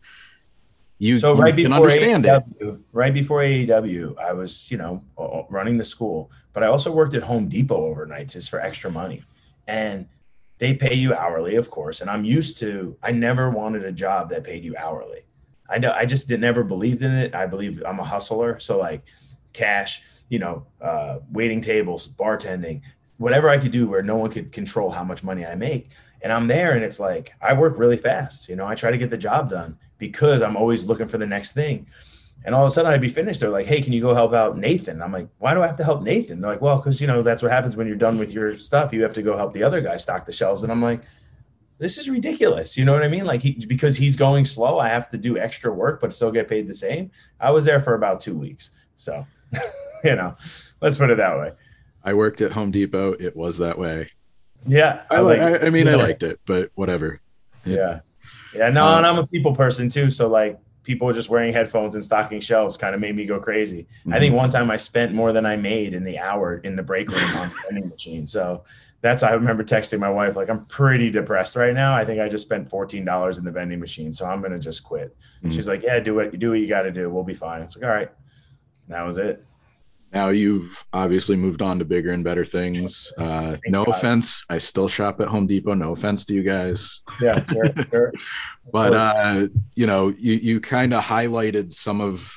you, 1.00 1.17
so 1.17 1.36
right 1.36 1.58
you 1.58 1.65
before 1.65 1.86
understand 1.86 2.25
AEW, 2.25 2.43
it 2.62 2.79
right 2.91 3.13
before 3.13 3.39
aew 3.41 4.17
i 4.17 4.34
was 4.34 4.69
you 4.72 4.77
know 4.77 5.03
running 5.50 5.77
the 5.77 5.84
school 5.84 6.31
but 6.53 6.63
i 6.63 6.67
also 6.67 6.91
worked 6.91 7.13
at 7.13 7.24
home 7.24 7.48
depot 7.48 7.86
overnight 7.86 8.29
just 8.29 8.50
for 8.50 8.60
extra 8.60 8.91
money. 8.91 9.24
And 9.67 10.08
they 10.58 10.74
pay 10.74 10.96
you 10.96 11.13
hourly 11.13 11.55
of 11.55 11.69
course 11.69 12.01
and 12.01 12.10
i'm 12.10 12.25
used 12.25 12.58
to 12.60 12.98
i 13.03 13.12
never 13.12 13.50
wanted 13.50 13.84
a 13.84 13.91
job 13.91 14.29
that 14.29 14.43
paid 14.43 14.63
you 14.63 14.75
hourly. 14.77 15.22
I 15.69 15.77
know 15.77 15.91
i 15.93 16.05
just 16.05 16.27
did 16.27 16.41
never 16.41 16.63
believed 16.63 17.01
in 17.01 17.12
it. 17.12 17.36
I 17.36 17.46
believe 17.46 17.84
i'm 17.86 18.00
a 18.00 18.03
hustler 18.03 18.60
so 18.60 18.77
like 18.77 19.03
cash 19.53 20.01
you 20.29 20.39
know, 20.39 20.65
uh, 20.79 21.20
waiting 21.32 21.60
tables, 21.60 22.08
bartending, 22.08 22.82
whatever 23.18 23.50
I 23.50 23.58
could 23.58 23.72
do 23.72 23.88
where 23.88 24.03
no 24.03 24.15
one 24.15 24.29
could 24.29 24.51
control 24.51 24.91
how 24.91 25.03
much 25.03 25.24
money 25.24 25.46
I 25.46 25.56
make. 25.56 25.89
And 26.22 26.32
I'm 26.32 26.48
there 26.48 26.74
and 26.74 26.84
it's 26.84 27.00
like 27.00 27.34
I 27.41 27.53
work 27.53 27.77
really 27.77 27.98
fast. 27.98 28.48
You 28.48 28.56
know, 28.56 28.68
I 28.68 28.75
try 28.75 28.91
to 28.91 28.98
get 28.98 29.10
the 29.10 29.18
job 29.18 29.50
done 29.50 29.77
because 29.98 30.41
I'm 30.41 30.56
always 30.56 30.86
looking 30.86 31.08
for 31.08 31.18
the 31.18 31.25
next 31.25 31.53
thing. 31.53 31.88
And 32.46 32.56
all 32.56 32.63
of 32.63 32.68
a 32.68 32.72
sudden 32.72 32.91
I'd 32.91 33.01
be 33.01 33.10
finished. 33.10 33.39
They're 33.39 33.50
like, 33.50 33.65
hey, 33.65 33.82
can 33.82 33.91
you 33.91 34.01
go 34.01 34.13
help 34.13 34.34
out 34.34 34.58
Nathan? 34.58 35.01
I'm 35.01 35.12
like, 35.12 35.27
why 35.39 35.53
do 35.53 35.62
I 35.62 35.68
have 35.68 35.77
to 35.77 35.84
help 35.84 36.03
Nathan? 36.03 36.39
They're 36.39 36.51
like, 36.51 36.62
well, 36.62 36.77
because 36.77 37.01
you 37.01 37.08
know, 37.08 37.22
that's 37.22 37.41
what 37.41 37.51
happens 37.51 37.75
when 37.75 37.88
you're 37.88 37.98
done 37.98 38.18
with 38.18 38.32
your 38.32 38.58
stuff. 38.58 38.94
You 38.94 39.01
have 39.03 39.13
to 39.13 39.22
go 39.22 39.36
help 39.36 39.53
the 39.53 39.63
other 39.63 39.82
guy 39.82 39.98
stock 39.98 40.25
the 40.25 40.32
shelves. 40.32 40.63
And 40.63 40.72
I'm 40.72 40.82
like, 40.82 41.01
this 41.79 41.98
is 41.98 42.10
ridiculous. 42.10 42.77
You 42.77 42.86
know 42.86 42.94
what 42.94 43.03
I 43.03 43.08
mean? 43.08 43.25
Like 43.25 43.41
he 43.41 43.65
because 43.68 43.98
he's 43.98 44.15
going 44.15 44.46
slow, 44.46 44.79
I 44.79 44.89
have 44.89 45.10
to 45.10 45.18
do 45.18 45.38
extra 45.38 45.72
work 45.72 46.01
but 46.01 46.13
still 46.13 46.32
get 46.32 46.48
paid 46.48 46.68
the 46.68 46.74
same. 46.74 47.12
I 47.39 47.51
was 47.51 47.65
there 47.65 47.79
for 47.79 47.96
about 47.96 48.20
two 48.20 48.38
weeks. 48.38 48.72
So, 48.96 49.25
you 50.03 50.15
know, 50.15 50.36
let's 50.82 50.98
put 50.98 51.10
it 51.10 51.18
that 51.18 51.38
way. 51.38 51.51
I 52.03 52.13
worked 52.13 52.41
at 52.41 52.51
Home 52.51 52.72
Depot. 52.72 53.13
It 53.13 53.36
was 53.36 53.58
that 53.58 53.77
way. 53.77 54.10
Yeah, 54.68 55.03
I, 55.10 55.20
like. 55.20 55.39
I, 55.39 55.68
I 55.68 55.70
mean, 55.70 55.88
yeah. 55.88 55.94
I 55.94 55.96
liked 55.96 56.24
it, 56.24 56.39
but 56.46 56.72
whatever. 56.75 57.22
Yeah, 57.65 58.01
yeah. 58.53 58.70
No, 58.70 58.88
um, 58.88 58.98
and 59.00 59.06
I'm 59.06 59.18
a 59.20 59.27
people 59.27 59.53
person 59.53 59.89
too. 59.89 60.10
So 60.10 60.27
like, 60.27 60.60
people 60.84 61.12
just 61.13 61.29
wearing 61.29 61.53
headphones 61.53 61.96
and 61.96 62.03
stocking 62.03 62.39
shelves 62.39 62.75
kind 62.75 62.96
of 62.96 63.01
made 63.01 63.15
me 63.15 63.25
go 63.25 63.39
crazy. 63.39 63.84
Mm-hmm. 64.01 64.13
I 64.13 64.20
think 64.20 64.36
one 64.36 64.50
time 64.50 64.72
I 64.72 64.77
spent 64.77 65.13
more 65.13 65.32
than 65.32 65.46
I 65.46 65.56
made 65.56 65.94
in 65.94 66.03
the 66.03 66.18
hour 66.20 66.58
in 66.58 66.75
the 66.75 66.84
break 66.84 67.10
room 67.10 67.38
on 67.38 67.50
the 67.50 67.56
vending 67.70 67.89
machine. 67.89 68.27
So 68.27 68.63
that's 69.01 69.24
I 69.24 69.34
remember 69.34 69.63
texting 69.63 70.00
my 70.00 70.10
wife 70.10 70.36
like 70.36 70.50
I'm 70.50 70.65
pretty 70.65 71.10
depressed 71.10 71.56
right 71.56 71.74
now. 71.74 71.96
I 71.96 72.03
think 72.06 72.20
I 72.20 72.27
just 72.27 72.44
spent 72.44 72.68
fourteen 72.68 73.06
dollars 73.06 73.38
in 73.38 73.46
the 73.46 73.51
vending 73.51 73.79
machine, 73.79 74.12
so 74.12 74.25
I'm 74.25 74.41
gonna 74.41 74.60
just 74.60 74.84
quit. 74.84 75.15
Mm-hmm. 75.38 75.51
She's 75.51 75.68
like, 75.68 75.84
"Yeah, 75.84 76.00
do 76.00 76.15
what 76.15 76.34
you 76.34 76.39
do 76.39 76.50
what 76.50 76.60
you 76.60 76.68
got 76.68 76.82
to 76.84 76.91
do. 76.91 77.10
We'll 77.10 77.24
be 77.24 77.34
fine." 77.34 77.62
It's 77.62 77.77
like, 77.77 77.86
"All 77.86 77.96
right." 77.96 78.12
That 78.89 79.03
was 79.05 79.17
it. 79.17 79.46
Now 80.12 80.29
you've 80.29 80.84
obviously 80.91 81.36
moved 81.36 81.62
on 81.62 81.77
to 81.79 81.86
bigger 81.86 82.12
and 82.12 82.24
better 82.24 82.43
things. 82.43 83.13
Uh, 83.17 83.58
no 83.67 83.86
God. 83.86 83.96
offense, 83.96 84.43
I 84.50 84.58
still 84.58 84.88
shop 84.88 85.22
at 85.22 85.27
Home 85.27 85.46
Depot. 85.46 85.75
No 85.75 85.91
offense 85.91 86.25
to 86.25 86.34
you 86.34 86.41
guys. 86.41 87.01
Yeah, 87.22 87.46
sure, 87.46 87.65
sure. 87.91 88.13
but 88.72 88.93
uh, 88.93 89.48
you 89.75 89.86
know, 89.86 90.10
you 90.17 90.34
you 90.34 90.60
kind 90.62 90.96
of 90.96 91.03
highlighted 91.03 91.72
some 91.72 92.01
of 92.01 92.36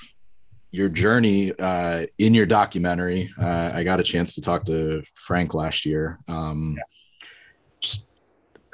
your 0.70 0.90
journey 0.90 1.52
uh, 1.58 2.06
in 2.18 2.34
your 2.34 2.46
documentary. 2.46 3.32
Uh, 3.40 3.70
I 3.72 3.84
got 3.84 4.00
a 4.00 4.02
chance 4.02 4.34
to 4.34 4.42
talk 4.42 4.64
to 4.66 5.02
Frank 5.14 5.54
last 5.54 5.86
year. 5.86 6.18
Um, 6.28 6.76
yeah. 6.76 7.28
just, 7.80 8.06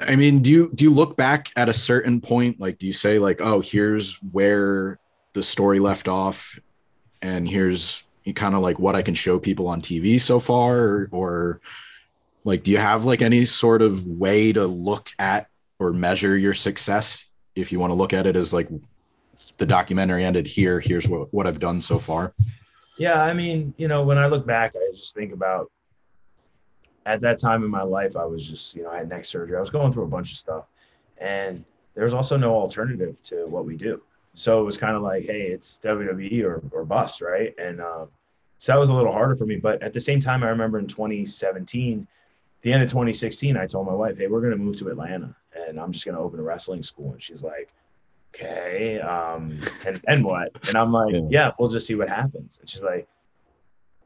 I 0.01 0.17
mean, 0.17 0.41
do 0.41 0.51
you 0.51 0.71
do 0.75 0.83
you 0.83 0.91
look 0.91 1.15
back 1.15 1.51
at 1.55 1.69
a 1.69 1.73
certain 1.73 2.19
point? 2.19 2.59
Like, 2.59 2.77
do 2.79 2.87
you 2.87 2.93
say 2.93 3.17
like, 3.17 3.39
oh, 3.39 3.61
here's 3.61 4.15
where 4.31 4.99
the 5.33 5.43
story 5.43 5.79
left 5.79 6.09
off, 6.09 6.59
and 7.21 7.49
here's 7.49 8.03
kind 8.35 8.55
of 8.55 8.61
like 8.61 8.77
what 8.79 8.95
I 8.95 9.01
can 9.01 9.15
show 9.15 9.39
people 9.39 9.67
on 9.67 9.81
TV 9.81 10.19
so 10.21 10.39
far, 10.39 10.77
or, 10.77 11.09
or 11.11 11.61
like, 12.43 12.63
do 12.63 12.71
you 12.71 12.77
have 12.77 13.05
like 13.05 13.21
any 13.21 13.45
sort 13.45 13.81
of 13.81 14.05
way 14.05 14.53
to 14.53 14.65
look 14.65 15.09
at 15.17 15.47
or 15.79 15.93
measure 15.93 16.37
your 16.37 16.53
success 16.53 17.25
if 17.55 17.71
you 17.71 17.79
want 17.79 17.91
to 17.91 17.95
look 17.95 18.13
at 18.13 18.27
it 18.27 18.35
as 18.35 18.53
like 18.53 18.69
the 19.57 19.65
documentary 19.65 20.23
ended 20.23 20.45
here. 20.45 20.79
Here's 20.79 21.07
what, 21.07 21.33
what 21.33 21.47
I've 21.47 21.59
done 21.59 21.81
so 21.81 21.97
far. 21.97 22.33
Yeah, 22.97 23.23
I 23.23 23.33
mean, 23.33 23.73
you 23.77 23.87
know, 23.87 24.03
when 24.03 24.17
I 24.17 24.27
look 24.27 24.45
back, 24.45 24.75
I 24.75 24.91
just 24.91 25.15
think 25.15 25.31
about 25.31 25.71
at 27.05 27.21
that 27.21 27.39
time 27.39 27.63
in 27.63 27.71
my 27.71 27.81
life, 27.81 28.17
I 28.17 28.25
was 28.25 28.47
just, 28.47 28.75
you 28.75 28.83
know, 28.83 28.91
I 28.91 28.97
had 28.97 29.09
neck 29.09 29.25
surgery. 29.25 29.55
I 29.55 29.61
was 29.61 29.69
going 29.69 29.91
through 29.93 30.03
a 30.03 30.09
bunch 30.09 30.31
of 30.31 30.37
stuff. 30.37 30.65
And 31.17 31.63
there's 31.95 32.13
also 32.13 32.37
no 32.37 32.53
alternative 32.53 33.21
to 33.23 33.45
what 33.47 33.65
we 33.65 33.77
do. 33.77 34.01
So 34.33 34.61
it 34.61 34.63
was 34.63 34.77
kind 34.77 34.95
of 34.95 35.01
like, 35.01 35.25
hey, 35.25 35.47
it's 35.47 35.79
WWE 35.79 36.43
or, 36.43 36.63
or 36.71 36.85
bust, 36.85 37.21
right? 37.21 37.53
And 37.57 37.81
um, 37.81 38.09
so 38.59 38.71
that 38.71 38.79
was 38.79 38.89
a 38.89 38.95
little 38.95 39.11
harder 39.11 39.35
for 39.35 39.45
me. 39.45 39.57
But 39.57 39.81
at 39.81 39.93
the 39.93 39.99
same 39.99 40.19
time, 40.19 40.43
I 40.43 40.49
remember 40.49 40.79
in 40.79 40.87
2017, 40.87 42.07
the 42.61 42.73
end 42.73 42.83
of 42.83 42.89
2016, 42.89 43.57
I 43.57 43.65
told 43.65 43.87
my 43.87 43.93
wife, 43.93 44.17
hey, 44.17 44.27
we're 44.27 44.41
going 44.41 44.51
to 44.51 44.57
move 44.57 44.77
to 44.77 44.89
Atlanta 44.89 45.35
and 45.67 45.79
I'm 45.79 45.91
just 45.91 46.05
going 46.05 46.15
to 46.15 46.21
open 46.21 46.39
a 46.39 46.43
wrestling 46.43 46.83
school. 46.83 47.13
And 47.13 47.23
she's 47.23 47.43
like, 47.43 47.69
okay, 48.33 48.99
um, 48.99 49.59
and 49.85 50.01
then 50.05 50.23
what? 50.23 50.51
And 50.67 50.77
I'm 50.77 50.91
like, 50.91 51.13
yeah. 51.13 51.21
yeah, 51.29 51.51
we'll 51.57 51.69
just 51.69 51.87
see 51.87 51.95
what 51.95 52.09
happens. 52.09 52.59
And 52.59 52.69
she's 52.69 52.83
like, 52.83 53.07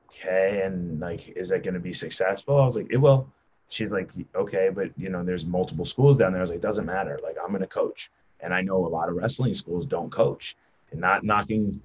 okay, 0.10 0.62
and 0.64 1.00
like, 1.00 1.30
is 1.30 1.50
that 1.50 1.64
going 1.64 1.74
to 1.74 1.80
be 1.80 1.94
successful? 1.94 2.60
I 2.60 2.66
was 2.66 2.78
like, 2.78 2.88
it 2.90 2.98
will. 2.98 3.30
She's 3.70 3.92
like, 3.92 4.12
okay, 4.36 4.70
but 4.74 4.92
you 4.98 5.10
know, 5.10 5.24
there's 5.24 5.46
multiple 5.46 5.86
schools 5.86 6.18
down 6.18 6.32
there. 6.32 6.42
I 6.42 6.44
was 6.44 6.52
like, 6.52 6.58
it 6.58 6.62
doesn't 6.62 6.86
matter. 6.86 7.20
Like, 7.24 7.38
I'm 7.42 7.50
going 7.50 7.62
to 7.62 7.68
coach, 7.68 8.12
and 8.44 8.54
I 8.54 8.62
know 8.62 8.86
a 8.86 8.88
lot 8.88 9.10
of 9.10 9.16
wrestling 9.16 9.54
schools 9.54 9.86
don't 9.86 10.12
coach, 10.12 10.56
and 10.92 11.02
not 11.02 11.24
knocking 11.24 11.82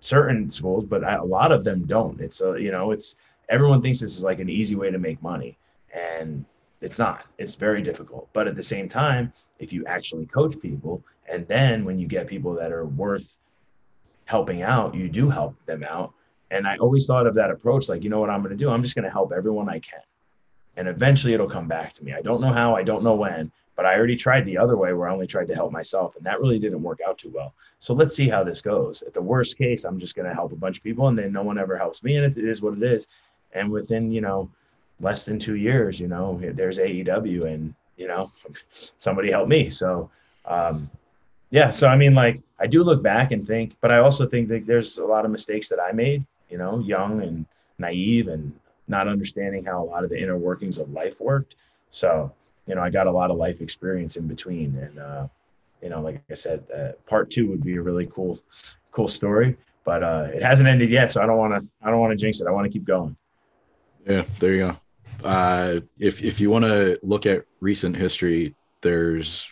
certain 0.00 0.48
schools, 0.48 0.84
but 0.84 1.02
a 1.04 1.22
lot 1.22 1.52
of 1.52 1.64
them 1.64 1.84
don't. 1.84 2.20
It's 2.20 2.40
a, 2.40 2.56
you 2.60 2.70
know, 2.70 2.92
it's 2.92 3.16
everyone 3.48 3.82
thinks 3.82 4.00
this 4.00 4.16
is 4.16 4.24
like 4.24 4.38
an 4.38 4.48
easy 4.48 4.76
way 4.76 4.90
to 4.90 4.98
make 4.98 5.22
money, 5.22 5.58
and 5.92 6.44
it's 6.80 6.98
not. 6.98 7.26
It's 7.38 7.54
very 7.54 7.82
difficult. 7.82 8.28
But 8.32 8.46
at 8.46 8.56
the 8.56 8.62
same 8.62 8.88
time, 8.88 9.32
if 9.58 9.72
you 9.72 9.84
actually 9.86 10.26
coach 10.26 10.60
people, 10.60 11.02
and 11.28 11.46
then 11.48 11.84
when 11.84 11.98
you 11.98 12.06
get 12.06 12.26
people 12.26 12.54
that 12.54 12.72
are 12.72 12.86
worth 12.86 13.38
helping 14.26 14.62
out, 14.62 14.94
you 14.94 15.08
do 15.08 15.28
help 15.28 15.54
them 15.66 15.82
out. 15.84 16.12
And 16.50 16.66
I 16.66 16.76
always 16.76 17.06
thought 17.06 17.26
of 17.26 17.34
that 17.34 17.50
approach 17.50 17.88
like, 17.88 18.04
you 18.04 18.10
know 18.10 18.20
what 18.20 18.30
I'm 18.30 18.40
going 18.40 18.56
to 18.56 18.56
do? 18.56 18.70
I'm 18.70 18.82
just 18.82 18.94
going 18.94 19.04
to 19.04 19.10
help 19.10 19.32
everyone 19.32 19.68
I 19.68 19.80
can. 19.80 20.00
And 20.76 20.86
eventually 20.88 21.32
it'll 21.32 21.48
come 21.48 21.66
back 21.66 21.92
to 21.94 22.04
me. 22.04 22.12
I 22.12 22.22
don't 22.22 22.40
know 22.40 22.52
how, 22.52 22.76
I 22.76 22.82
don't 22.82 23.02
know 23.02 23.14
when, 23.14 23.50
but 23.76 23.84
I 23.84 23.94
already 23.96 24.16
tried 24.16 24.46
the 24.46 24.56
other 24.56 24.76
way 24.76 24.94
where 24.94 25.08
I 25.08 25.12
only 25.12 25.26
tried 25.26 25.48
to 25.48 25.54
help 25.54 25.70
myself. 25.70 26.16
And 26.16 26.24
that 26.24 26.40
really 26.40 26.58
didn't 26.58 26.82
work 26.82 27.00
out 27.06 27.18
too 27.18 27.30
well. 27.32 27.54
So 27.78 27.92
let's 27.92 28.16
see 28.16 28.28
how 28.28 28.42
this 28.42 28.62
goes. 28.62 29.02
At 29.02 29.12
the 29.12 29.20
worst 29.20 29.58
case, 29.58 29.84
I'm 29.84 29.98
just 29.98 30.16
going 30.16 30.26
to 30.26 30.34
help 30.34 30.52
a 30.52 30.56
bunch 30.56 30.78
of 30.78 30.82
people 30.82 31.08
and 31.08 31.18
then 31.18 31.30
no 31.30 31.42
one 31.42 31.58
ever 31.58 31.76
helps 31.76 32.02
me. 32.02 32.16
And 32.16 32.24
it 32.24 32.42
is 32.42 32.62
what 32.62 32.72
it 32.72 32.82
is. 32.82 33.08
And 33.52 33.70
within, 33.70 34.10
you 34.10 34.22
know, 34.22 34.50
less 34.98 35.26
than 35.26 35.38
two 35.38 35.56
years, 35.56 36.00
you 36.00 36.08
know, 36.08 36.40
there's 36.42 36.78
AEW 36.78 37.44
and, 37.44 37.74
you 37.98 38.08
know, 38.08 38.32
somebody 38.98 39.30
helped 39.30 39.50
me. 39.50 39.68
So, 39.68 40.10
um, 40.46 40.90
yeah. 41.50 41.70
So, 41.70 41.86
I 41.86 41.96
mean, 41.96 42.14
like, 42.14 42.42
I 42.58 42.66
do 42.66 42.82
look 42.82 43.02
back 43.02 43.30
and 43.30 43.46
think, 43.46 43.76
but 43.82 43.92
I 43.92 43.98
also 43.98 44.26
think 44.26 44.48
that 44.48 44.66
there's 44.66 44.96
a 44.96 45.04
lot 45.04 45.26
of 45.26 45.30
mistakes 45.30 45.68
that 45.68 45.80
I 45.80 45.92
made, 45.92 46.24
you 46.48 46.56
know, 46.56 46.78
young 46.78 47.20
and 47.20 47.44
naive 47.78 48.28
and 48.28 48.58
not 48.88 49.06
understanding 49.06 49.66
how 49.66 49.82
a 49.82 49.84
lot 49.84 50.02
of 50.02 50.10
the 50.10 50.20
inner 50.20 50.38
workings 50.38 50.78
of 50.78 50.90
life 50.90 51.20
worked. 51.20 51.56
So, 51.90 52.32
you 52.66 52.74
know, 52.74 52.82
I 52.82 52.90
got 52.90 53.06
a 53.06 53.12
lot 53.12 53.30
of 53.30 53.36
life 53.36 53.60
experience 53.60 54.16
in 54.16 54.26
between. 54.26 54.76
And, 54.76 54.98
uh, 54.98 55.28
you 55.82 55.88
know, 55.88 56.00
like 56.00 56.22
I 56.30 56.34
said, 56.34 56.64
uh, 56.74 56.92
part 57.06 57.30
two 57.30 57.48
would 57.50 57.62
be 57.62 57.76
a 57.76 57.82
really 57.82 58.06
cool, 58.06 58.40
cool 58.92 59.08
story, 59.08 59.56
but 59.84 60.02
uh, 60.02 60.28
it 60.32 60.42
hasn't 60.42 60.68
ended 60.68 60.90
yet. 60.90 61.10
So 61.12 61.22
I 61.22 61.26
don't 61.26 61.38
want 61.38 61.60
to, 61.60 61.68
I 61.82 61.90
don't 61.90 62.00
want 62.00 62.12
to 62.12 62.16
jinx 62.16 62.40
it. 62.40 62.48
I 62.48 62.50
want 62.50 62.64
to 62.64 62.70
keep 62.70 62.84
going. 62.84 63.16
Yeah, 64.06 64.24
there 64.40 64.52
you 64.52 64.58
go 64.58 64.76
uh, 65.24 65.80
if 65.98 66.22
if 66.22 66.40
you 66.40 66.50
want 66.50 66.64
to 66.64 66.98
look 67.02 67.26
at 67.26 67.44
recent 67.60 67.96
history, 67.96 68.54
there's 68.82 69.50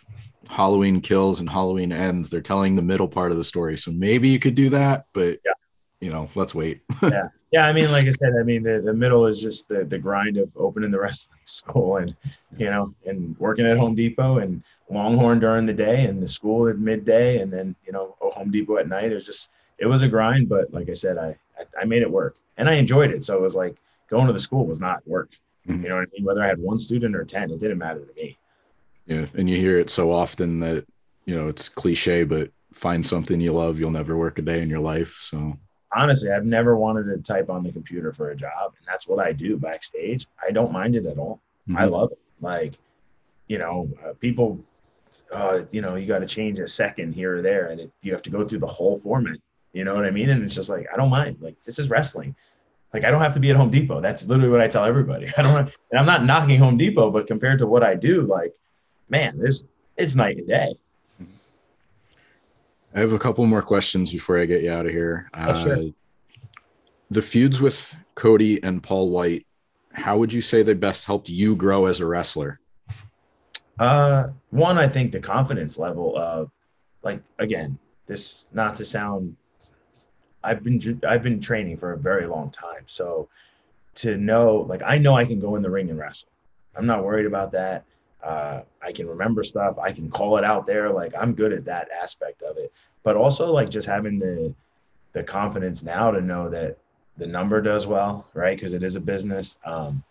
Halloween 0.49 1.01
kills 1.01 1.39
and 1.39 1.49
Halloween 1.49 1.91
ends. 1.91 2.29
They're 2.29 2.41
telling 2.41 2.75
the 2.75 2.81
middle 2.81 3.07
part 3.07 3.31
of 3.31 3.37
the 3.37 3.43
story, 3.43 3.77
so 3.77 3.91
maybe 3.91 4.29
you 4.29 4.39
could 4.39 4.55
do 4.55 4.69
that, 4.69 5.05
but 5.13 5.39
yeah. 5.45 5.53
you 5.99 6.11
know, 6.11 6.29
let's 6.35 6.53
wait. 6.53 6.81
yeah, 7.01 7.29
yeah. 7.55 7.67
I 7.67 7.73
mean, 7.73 7.91
like 7.91 8.07
I 8.07 8.11
said, 8.11 8.33
I 8.39 8.43
mean, 8.43 8.63
the, 8.63 8.81
the 8.83 8.93
middle 8.93 9.25
is 9.25 9.41
just 9.41 9.67
the 9.67 9.83
the 9.83 9.97
grind 9.97 10.37
of 10.37 10.49
opening 10.55 10.91
the 10.91 10.99
wrestling 11.05 11.39
school 11.45 11.97
and 11.97 12.15
you 12.57 12.69
know, 12.69 12.93
and 13.05 13.37
working 13.39 13.65
at 13.65 13.77
Home 13.77 13.95
Depot 13.95 14.37
and 14.39 14.63
Longhorn 14.89 15.39
during 15.39 15.65
the 15.65 15.73
day 15.73 16.05
and 16.05 16.21
the 16.21 16.27
school 16.27 16.67
at 16.69 16.77
midday, 16.77 17.39
and 17.39 17.51
then 17.51 17.75
you 17.85 17.91
know, 17.91 18.15
Home 18.19 18.51
Depot 18.51 18.77
at 18.77 18.87
night. 18.87 19.11
It 19.11 19.15
was 19.15 19.25
just 19.25 19.51
it 19.77 19.85
was 19.85 20.03
a 20.03 20.07
grind, 20.07 20.49
but 20.49 20.73
like 20.73 20.89
I 20.89 20.93
said, 20.93 21.17
I 21.17 21.35
I, 21.59 21.81
I 21.81 21.85
made 21.85 22.01
it 22.01 22.11
work 22.11 22.35
and 22.57 22.69
I 22.69 22.73
enjoyed 22.73 23.11
it. 23.11 23.23
So 23.23 23.35
it 23.35 23.41
was 23.41 23.55
like 23.55 23.75
going 24.09 24.27
to 24.27 24.33
the 24.33 24.39
school 24.39 24.65
was 24.65 24.79
not 24.79 25.05
work. 25.07 25.31
Mm-hmm. 25.67 25.83
You 25.83 25.89
know 25.89 25.95
what 25.95 26.07
I 26.07 26.11
mean? 26.13 26.25
Whether 26.25 26.43
I 26.43 26.47
had 26.47 26.59
one 26.59 26.77
student 26.77 27.15
or 27.15 27.25
10, 27.25 27.51
it 27.51 27.59
didn't 27.59 27.77
matter 27.77 28.05
to 28.05 28.13
me. 28.15 28.37
Yeah. 29.05 29.25
And 29.33 29.49
you 29.49 29.57
hear 29.57 29.77
it 29.77 29.89
so 29.89 30.11
often 30.11 30.59
that, 30.59 30.85
you 31.25 31.35
know, 31.35 31.47
it's 31.47 31.69
cliche, 31.69 32.23
but 32.23 32.51
find 32.73 33.05
something 33.05 33.39
you 33.41 33.53
love, 33.53 33.79
you'll 33.79 33.91
never 33.91 34.17
work 34.17 34.39
a 34.39 34.41
day 34.41 34.61
in 34.61 34.69
your 34.69 34.79
life. 34.79 35.19
So 35.21 35.57
honestly, 35.95 36.31
I've 36.31 36.45
never 36.45 36.77
wanted 36.77 37.05
to 37.05 37.17
type 37.17 37.49
on 37.49 37.63
the 37.63 37.71
computer 37.71 38.13
for 38.13 38.31
a 38.31 38.35
job. 38.35 38.73
And 38.77 38.87
that's 38.87 39.07
what 39.07 39.25
I 39.25 39.31
do 39.31 39.57
backstage. 39.57 40.27
I 40.45 40.51
don't 40.51 40.71
mind 40.71 40.95
it 40.95 41.05
at 41.05 41.17
all. 41.17 41.41
Mm-hmm. 41.67 41.77
I 41.77 41.85
love 41.85 42.11
it. 42.11 42.19
Like, 42.41 42.73
you 43.47 43.57
know, 43.57 43.89
uh, 44.05 44.13
people, 44.13 44.59
uh, 45.31 45.61
you 45.71 45.81
know, 45.81 45.95
you 45.95 46.05
got 46.05 46.19
to 46.19 46.27
change 46.27 46.59
a 46.59 46.67
second 46.67 47.15
here 47.15 47.37
or 47.37 47.41
there, 47.41 47.67
and 47.67 47.79
it, 47.79 47.91
you 48.01 48.11
have 48.11 48.23
to 48.23 48.29
go 48.29 48.45
through 48.45 48.59
the 48.59 48.67
whole 48.67 48.99
format. 48.99 49.37
You 49.73 49.83
know 49.83 49.95
what 49.95 50.05
I 50.05 50.11
mean? 50.11 50.29
And 50.29 50.43
it's 50.43 50.55
just 50.55 50.69
like, 50.69 50.87
I 50.93 50.97
don't 50.97 51.09
mind. 51.09 51.37
Like, 51.41 51.55
this 51.63 51.79
is 51.79 51.89
wrestling. 51.89 52.35
Like 52.95 53.03
I 53.03 53.11
don't 53.11 53.21
have 53.21 53.33
to 53.33 53.41
be 53.41 53.49
at 53.49 53.57
Home 53.57 53.69
Depot. 53.69 53.99
That's 53.99 54.25
literally 54.25 54.49
what 54.49 54.61
I 54.61 54.69
tell 54.69 54.85
everybody. 54.85 55.29
I 55.37 55.41
don't, 55.41 55.57
and 55.91 55.99
I'm 55.99 56.05
not 56.05 56.23
knocking 56.23 56.57
Home 56.59 56.77
Depot, 56.77 57.11
but 57.11 57.27
compared 57.27 57.59
to 57.59 57.67
what 57.67 57.83
I 57.83 57.93
do, 57.93 58.21
like, 58.21 58.53
man, 59.09 59.37
there's 59.37 59.65
it's 59.97 60.15
night 60.15 60.37
and 60.37 60.47
day. 60.47 60.75
I 62.95 62.99
have 62.99 63.11
a 63.11 63.19
couple 63.19 63.45
more 63.45 63.61
questions 63.61 64.11
before 64.11 64.39
I 64.39 64.45
get 64.45 64.63
you 64.63 64.71
out 64.71 64.85
of 64.85 64.91
here. 64.91 65.29
Oh, 65.33 65.61
sure. 65.61 65.77
uh, 65.77 65.81
the 67.11 67.21
feuds 67.21 67.59
with 67.59 67.95
Cody 68.15 68.63
and 68.63 68.81
Paul 68.81 69.09
White, 69.09 69.45
how 69.91 70.17
would 70.17 70.31
you 70.31 70.41
say 70.41 70.63
they 70.63 70.73
best 70.73 71.05
helped 71.05 71.27
you 71.27 71.55
grow 71.55 71.85
as 71.87 71.99
a 71.99 72.05
wrestler? 72.05 72.59
Uh, 73.77 74.29
one, 74.51 74.77
I 74.77 74.87
think 74.87 75.11
the 75.11 75.19
confidence 75.19 75.77
level 75.77 76.17
of, 76.17 76.49
like, 77.03 77.21
again, 77.37 77.77
this 78.05 78.47
not 78.53 78.77
to 78.77 78.85
sound 78.85 79.35
I've 80.45 80.63
been 80.63 81.01
I've 81.07 81.23
been 81.23 81.41
training 81.41 81.77
for 81.77 81.93
a 81.93 81.97
very 81.97 82.27
long 82.27 82.51
time. 82.51 82.83
So 82.85 83.27
to 83.95 84.15
know, 84.15 84.65
like, 84.69 84.81
I 84.85 84.97
know 84.97 85.15
I 85.15 85.25
can 85.25 85.39
go 85.39 85.55
in 85.55 85.63
the 85.63 85.69
ring 85.69 85.89
and 85.89 85.97
wrestle. 85.97 86.29
I'm 86.75 86.85
not 86.85 87.03
worried 87.03 87.25
about 87.25 87.51
that. 87.53 87.83
Uh, 88.25 88.63
I 88.81 88.91
can 88.91 89.07
remember 89.07 89.43
stuff. 89.43 89.77
I 89.77 89.91
can 89.91 90.09
call 90.09 90.37
it 90.37 90.43
out 90.43 90.65
there. 90.65 90.89
Like 90.89 91.13
I'm 91.17 91.33
good 91.33 91.53
at 91.53 91.65
that 91.65 91.89
aspect 91.91 92.41
of 92.41 92.57
it. 92.57 92.73
But 93.03 93.15
also 93.15 93.51
like 93.51 93.69
just 93.69 93.87
having 93.87 94.19
the 94.19 94.53
the 95.13 95.23
confidence 95.23 95.83
now 95.83 96.11
to 96.11 96.19
know 96.19 96.49
that 96.49 96.77
the 97.17 97.27
number 97.27 97.61
does 97.61 97.87
well, 97.87 98.27
right? 98.33 98.57
Because 98.57 98.73
it 98.73 98.83
is 98.83 98.95
a 98.95 98.99
business. 98.99 99.57
Um, 99.63 100.03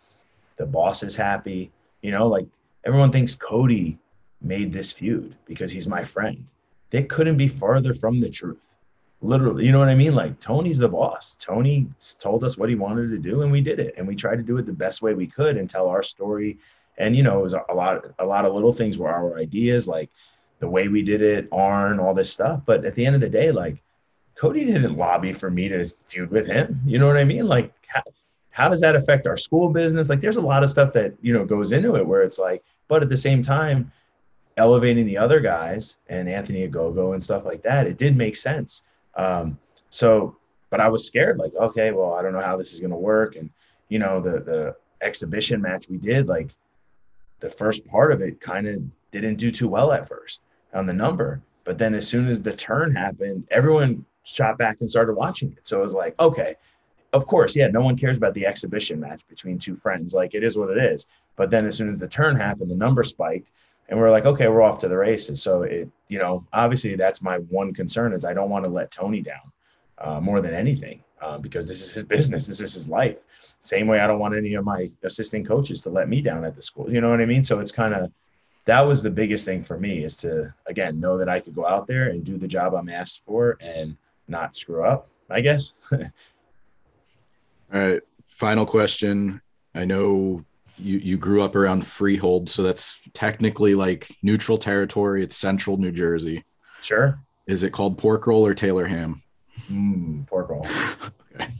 the 0.57 0.65
boss 0.65 1.03
is 1.03 1.17
happy. 1.17 1.71
You 2.03 2.13
know, 2.13 2.29
like 2.29 2.47
everyone 2.85 3.11
thinks 3.11 3.35
Cody 3.35 3.99
made 4.41 4.73
this 4.73 4.93
feud 4.93 5.35
because 5.45 5.73
he's 5.73 5.89
my 5.89 6.05
friend. 6.05 6.47
They 6.91 7.03
couldn't 7.03 7.37
be 7.37 7.49
farther 7.49 7.93
from 7.93 8.21
the 8.21 8.31
truth 8.31 8.65
literally 9.25 9.65
you 9.65 9.73
know 9.73 9.79
what 9.79 9.89
i 9.89 9.95
mean 9.95 10.15
like 10.15 10.39
tony's 10.39 10.77
the 10.77 10.89
boss 10.89 11.35
tony 11.41 11.87
told 12.19 12.45
us 12.45 12.59
what 12.59 12.69
he 12.69 12.75
wanted 12.75 13.09
to 13.09 13.19
do 13.19 13.41
and 13.41 13.51
we 13.51 13.63
did 13.63 13.81
it 13.81 13.95
and 13.97 14.07
we 14.07 14.15
tried 14.15 14.37
to 14.37 14.43
do 14.43 14.59
it 14.59 14.67
the 14.67 14.73
best 14.73 15.01
way 15.01 15.15
we 15.15 15.27
could 15.27 15.57
and 15.57 15.71
tell 15.71 15.89
our 15.89 16.03
story 16.03 16.59
and 16.99 17.17
you 17.17 17.23
know 17.23 17.39
it 17.39 17.43
was 17.43 17.55
a 17.55 17.75
lot 17.75 18.05
a 18.19 18.27
lot 18.27 18.45
of 18.45 18.55
little 18.55 18.73
things 18.73 18.99
were 18.99 19.11
our 19.11 19.39
ideas 19.39 19.87
like 19.89 20.11
the 20.61 20.69
way 20.69 20.89
we 20.89 21.03
did 21.03 21.21
it 21.21 21.49
arn 21.53 21.99
all 21.99 22.15
this 22.15 22.33
stuff 22.33 22.61
but 22.65 22.85
at 22.85 22.95
the 22.95 23.05
end 23.05 23.15
of 23.15 23.21
the 23.21 23.29
day 23.29 23.51
like 23.51 23.83
cody 24.35 24.65
didn't 24.65 24.97
lobby 24.97 25.33
for 25.33 25.51
me 25.51 25.69
to 25.69 25.87
feud 26.07 26.31
with 26.31 26.47
him 26.47 26.81
you 26.87 26.99
know 26.99 27.07
what 27.07 27.17
i 27.17 27.25
mean 27.25 27.47
like 27.47 27.73
how 28.55 28.69
does 28.69 28.81
that 28.81 28.95
affect 28.95 29.27
our 29.27 29.37
school 29.37 29.69
business? 29.69 30.09
Like 30.09 30.21
there's 30.21 30.37
a 30.37 30.41
lot 30.41 30.63
of 30.63 30.71
stuff 30.71 30.93
that, 30.93 31.13
you 31.21 31.33
know, 31.33 31.45
goes 31.45 31.73
into 31.73 31.97
it 31.97 32.07
where 32.07 32.23
it's 32.23 32.39
like, 32.39 32.63
but 32.87 33.03
at 33.03 33.09
the 33.09 33.17
same 33.17 33.43
time, 33.43 33.91
elevating 34.57 35.05
the 35.07 35.19
other 35.19 35.41
guys 35.41 35.97
and 36.07 36.29
Anthony 36.29 36.69
Ogogo 36.69 37.15
and 37.15 37.23
stuff 37.23 37.45
like 37.45 37.65
that, 37.65 37.89
it 37.89 37.99
did 37.99 38.17
make 38.17 38.37
sense. 38.37 38.85
Um, 39.17 39.59
so, 39.91 40.37
but 40.71 40.79
I 40.79 40.89
was 40.89 41.05
scared, 41.05 41.37
like, 41.37 41.53
okay, 41.57 41.91
well, 41.91 42.15
I 42.15 42.23
don't 42.23 42.33
know 42.33 42.41
how 42.41 42.57
this 42.57 42.73
is 42.73 42.79
going 42.79 42.93
to 42.93 42.97
work. 42.97 43.35
And, 43.35 43.51
you 43.89 43.99
know, 43.99 44.21
the, 44.21 44.39
the 44.39 44.77
exhibition 45.01 45.61
match 45.61 45.89
we 45.91 45.97
did, 45.97 46.29
like 46.29 46.51
the 47.45 47.51
first 47.51 47.87
part 47.87 48.11
of 48.11 48.23
it 48.23 48.41
kind 48.41 48.67
of 48.67 48.83
didn't 49.11 49.37
do 49.37 49.51
too 49.51 49.69
well 49.69 49.93
at 49.93 50.09
first 50.09 50.43
on 50.73 50.87
the 50.87 50.95
number. 50.95 51.43
But 51.65 51.77
then 51.77 51.95
as 51.95 52.09
soon 52.09 52.27
as 52.27 52.41
the 52.41 52.55
turn 52.55 52.97
happened, 52.97 53.47
everyone 53.51 54.07
shot 54.23 54.57
back 54.57 54.79
and 54.81 54.89
started 54.89 55.13
watching 55.13 55.53
it. 55.53 55.67
So 55.67 55.81
it 55.81 55.83
was 55.83 55.93
like, 55.93 56.19
okay, 56.19 56.55
of 57.13 57.27
course, 57.27 57.55
yeah, 57.55 57.67
no 57.67 57.83
one 57.83 57.99
cares 57.99 58.17
about 58.17 58.33
the 58.33 58.47
exhibition 58.47 58.99
match 58.99 59.29
between 59.29 59.59
two 59.59 59.77
friends. 59.77 60.15
Like 60.15 60.35
it 60.35 60.43
is 60.43 60.57
what 60.57 60.71
it 60.71 60.79
is. 60.79 61.07
But 61.37 61.51
then 61.51 61.67
as 61.67 61.77
soon 61.77 61.91
as 61.91 61.99
the 61.99 62.09
turn 62.09 62.35
happened, 62.35 62.71
the 62.71 62.77
number 62.77 63.03
spiked 63.03 63.51
and 63.91 64.01
we're 64.01 64.11
like, 64.11 64.25
okay, 64.25 64.49
we're 64.49 64.63
off 64.63 64.79
to 64.79 64.89
the 64.89 64.97
races. 64.97 65.43
So 65.43 65.65
it, 65.65 65.91
you 66.09 66.19
know, 66.19 66.47
obviously 66.55 66.95
that's 66.95 67.21
my 67.21 67.37
one 67.37 67.75
concern 67.75 68.15
is 68.15 68.25
I 68.25 68.33
don't 68.33 68.49
want 68.49 68.65
to 68.65 68.71
let 68.71 68.91
Tony 68.91 69.21
down 69.21 69.53
uh, 69.99 70.21
more 70.21 70.41
than 70.41 70.55
anything 70.55 71.03
uh, 71.21 71.39
because 71.39 71.69
this 71.69 71.81
is 71.81 71.93
his 71.93 72.05
business. 72.05 72.47
This 72.47 72.61
is 72.61 72.75
his 72.75 72.89
life. 72.89 73.19
Same 73.61 73.87
way 73.87 74.01
I 74.01 74.07
don't 74.07 74.19
want 74.19 74.35
any 74.35 74.55
of 74.55 74.65
my 74.65 74.91
assistant 75.03 75.47
coaches 75.47 75.81
to 75.83 75.91
let 75.91 76.09
me 76.09 76.21
down 76.21 76.45
at 76.45 76.55
the 76.55 76.63
school. 76.63 76.91
You 76.93 77.01
know 77.01 77.11
what 77.11 77.21
I 77.21 77.27
mean? 77.27 77.43
So 77.43 77.61
it's 77.61 77.73
kind 77.73 77.95
of, 77.95 78.13
that 78.67 78.81
was 78.81 79.03
the 79.03 79.11
biggest 79.11 79.45
thing 79.45 79.63
for 79.63 79.79
me 79.79 80.05
is 80.05 80.17
to, 80.19 80.53
again, 80.67 81.01
know 81.01 81.19
that 81.19 81.29
I 81.29 81.41
could 81.41 81.55
go 81.55 81.67
out 81.67 81.87
there 81.87 82.09
and 82.09 82.25
do 82.25 82.39
the 82.39 82.49
job 82.49 82.75
I'm 82.75 82.89
asked 82.89 83.23
for 83.27 83.57
and 83.61 83.97
not 84.29 84.57
screw 84.57 84.85
up, 84.85 85.09
I 85.31 85.41
guess. 85.41 85.77
All 85.93 85.99
right. 87.73 88.01
Final 88.29 88.67
question. 88.67 89.41
I 89.75 89.85
know 89.85 90.45
you 90.79 90.99
you 90.99 91.17
grew 91.17 91.43
up 91.43 91.55
around 91.57 91.87
Freehold, 91.87 92.49
so 92.49 92.63
that's 92.63 92.99
technically 93.13 93.75
like 93.75 94.09
neutral 94.23 94.59
territory. 94.59 95.23
It's 95.23 95.37
central 95.37 95.77
New 95.77 95.93
Jersey. 95.93 96.45
Sure. 96.81 97.19
Is 97.47 97.63
it 97.63 97.71
called 97.71 97.99
pork 97.99 98.27
roll 98.27 98.47
or 98.47 98.55
Taylor 98.55 98.87
ham? 98.87 99.23
Mm, 99.71 100.27
pork 100.27 100.49
roll. 100.49 100.67
okay. 101.41 101.53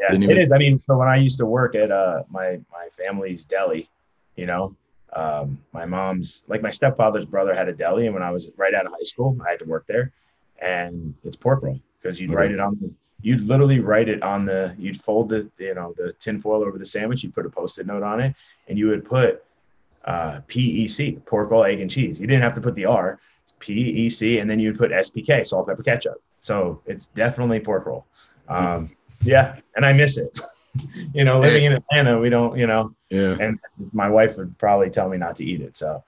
yeah, 0.00 0.14
even... 0.14 0.30
it 0.30 0.38
is. 0.38 0.52
I 0.52 0.58
mean, 0.58 0.78
so 0.86 0.96
when 0.96 1.08
I 1.08 1.16
used 1.16 1.38
to 1.38 1.46
work 1.46 1.74
at 1.74 1.90
uh, 1.90 2.24
my 2.28 2.60
my 2.72 2.88
family's 2.92 3.44
deli, 3.44 3.88
you 4.36 4.46
know, 4.46 4.76
um, 5.12 5.58
my 5.72 5.86
mom's 5.86 6.44
like 6.48 6.62
my 6.62 6.70
stepfather's 6.70 7.26
brother 7.26 7.54
had 7.54 7.68
a 7.68 7.72
deli, 7.72 8.06
and 8.06 8.14
when 8.14 8.22
I 8.22 8.30
was 8.30 8.52
right 8.56 8.74
out 8.74 8.86
of 8.86 8.92
high 8.92 9.04
school, 9.04 9.36
I 9.44 9.50
had 9.50 9.58
to 9.60 9.64
work 9.64 9.86
there, 9.86 10.12
and 10.60 11.14
it's 11.24 11.36
pork 11.36 11.62
roll 11.62 11.80
because 12.00 12.20
you'd 12.20 12.30
okay. 12.30 12.36
write 12.36 12.50
it 12.52 12.60
on 12.60 12.78
the 12.80 12.94
you'd 13.22 13.42
literally 13.42 13.80
write 13.80 14.08
it 14.08 14.22
on 14.22 14.44
the 14.44 14.74
you'd 14.78 15.00
fold 15.00 15.28
the 15.28 15.48
you 15.58 15.74
know 15.74 15.94
the 15.96 16.12
tinfoil 16.14 16.62
over 16.62 16.78
the 16.78 16.84
sandwich 16.84 17.22
you'd 17.22 17.34
put 17.34 17.46
a 17.46 17.50
post-it 17.50 17.86
note 17.86 18.02
on 18.02 18.20
it 18.20 18.34
and 18.68 18.78
you 18.78 18.88
would 18.88 19.04
put 19.04 19.44
uh, 20.04 20.40
pec 20.48 21.24
pork 21.26 21.50
roll 21.50 21.64
egg 21.64 21.80
and 21.80 21.90
cheese 21.90 22.20
you 22.20 22.26
didn't 22.26 22.42
have 22.42 22.54
to 22.54 22.60
put 22.60 22.74
the 22.74 22.86
r 22.86 23.18
pec 23.60 24.40
and 24.40 24.50
then 24.50 24.58
you'd 24.58 24.78
put 24.78 24.90
spk 24.90 25.46
salt 25.46 25.68
pepper 25.68 25.82
ketchup 25.82 26.22
so 26.40 26.82
it's 26.86 27.06
definitely 27.08 27.60
pork 27.60 27.86
roll 27.86 28.06
um, 28.48 28.90
yeah 29.22 29.56
and 29.76 29.86
i 29.86 29.92
miss 29.92 30.18
it 30.18 30.38
you 31.14 31.24
know 31.24 31.40
living 31.40 31.64
in 31.64 31.72
atlanta 31.72 32.18
we 32.18 32.28
don't 32.28 32.58
you 32.58 32.66
know 32.66 32.94
yeah 33.10 33.36
and 33.40 33.58
my 33.92 34.08
wife 34.08 34.36
would 34.36 34.56
probably 34.58 34.90
tell 34.90 35.08
me 35.08 35.16
not 35.16 35.36
to 35.36 35.44
eat 35.44 35.60
it 35.60 35.76
so 35.76 36.02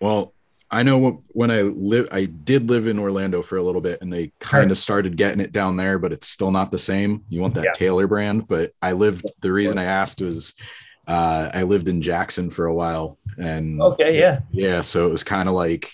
well 0.00 0.34
I 0.74 0.82
know 0.82 1.22
when 1.28 1.52
I 1.52 1.62
live, 1.62 2.08
I 2.10 2.24
did 2.24 2.68
live 2.68 2.88
in 2.88 2.98
Orlando 2.98 3.42
for 3.42 3.58
a 3.58 3.62
little 3.62 3.80
bit, 3.80 4.02
and 4.02 4.12
they 4.12 4.32
kind 4.40 4.72
of 4.72 4.78
started 4.78 5.16
getting 5.16 5.40
it 5.40 5.52
down 5.52 5.76
there, 5.76 6.00
but 6.00 6.12
it's 6.12 6.26
still 6.26 6.50
not 6.50 6.72
the 6.72 6.80
same. 6.80 7.22
You 7.28 7.40
want 7.40 7.54
that 7.54 7.64
yeah. 7.64 7.72
Taylor 7.74 8.08
brand, 8.08 8.48
but 8.48 8.72
I 8.82 8.90
lived. 8.90 9.24
The 9.40 9.52
reason 9.52 9.78
I 9.78 9.84
asked 9.84 10.20
was 10.20 10.52
uh, 11.06 11.50
I 11.54 11.62
lived 11.62 11.86
in 11.86 12.02
Jackson 12.02 12.50
for 12.50 12.66
a 12.66 12.74
while, 12.74 13.18
and 13.38 13.80
okay, 13.80 14.18
yeah, 14.18 14.40
yeah. 14.50 14.80
So 14.80 15.06
it 15.06 15.12
was 15.12 15.22
kind 15.22 15.48
of 15.48 15.54
like 15.54 15.92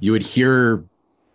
you 0.00 0.12
would 0.12 0.22
hear 0.22 0.84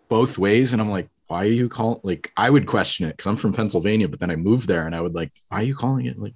both 0.09 0.39
ways, 0.39 0.73
and 0.73 0.81
I'm 0.81 0.89
like, 0.89 1.09
why 1.31 1.43
are 1.43 1.47
you 1.47 1.69
calling? 1.69 2.01
Like 2.03 2.33
I 2.35 2.49
would 2.49 2.67
question 2.67 3.07
it 3.07 3.15
because 3.15 3.25
I'm 3.25 3.37
from 3.37 3.53
Pennsylvania, 3.53 4.09
but 4.09 4.19
then 4.19 4.29
I 4.29 4.35
moved 4.35 4.67
there, 4.67 4.85
and 4.85 4.93
I 4.93 4.99
would 4.99 5.15
like, 5.15 5.31
why 5.47 5.59
are 5.59 5.63
you 5.63 5.75
calling 5.75 6.05
it 6.05 6.19
like? 6.19 6.33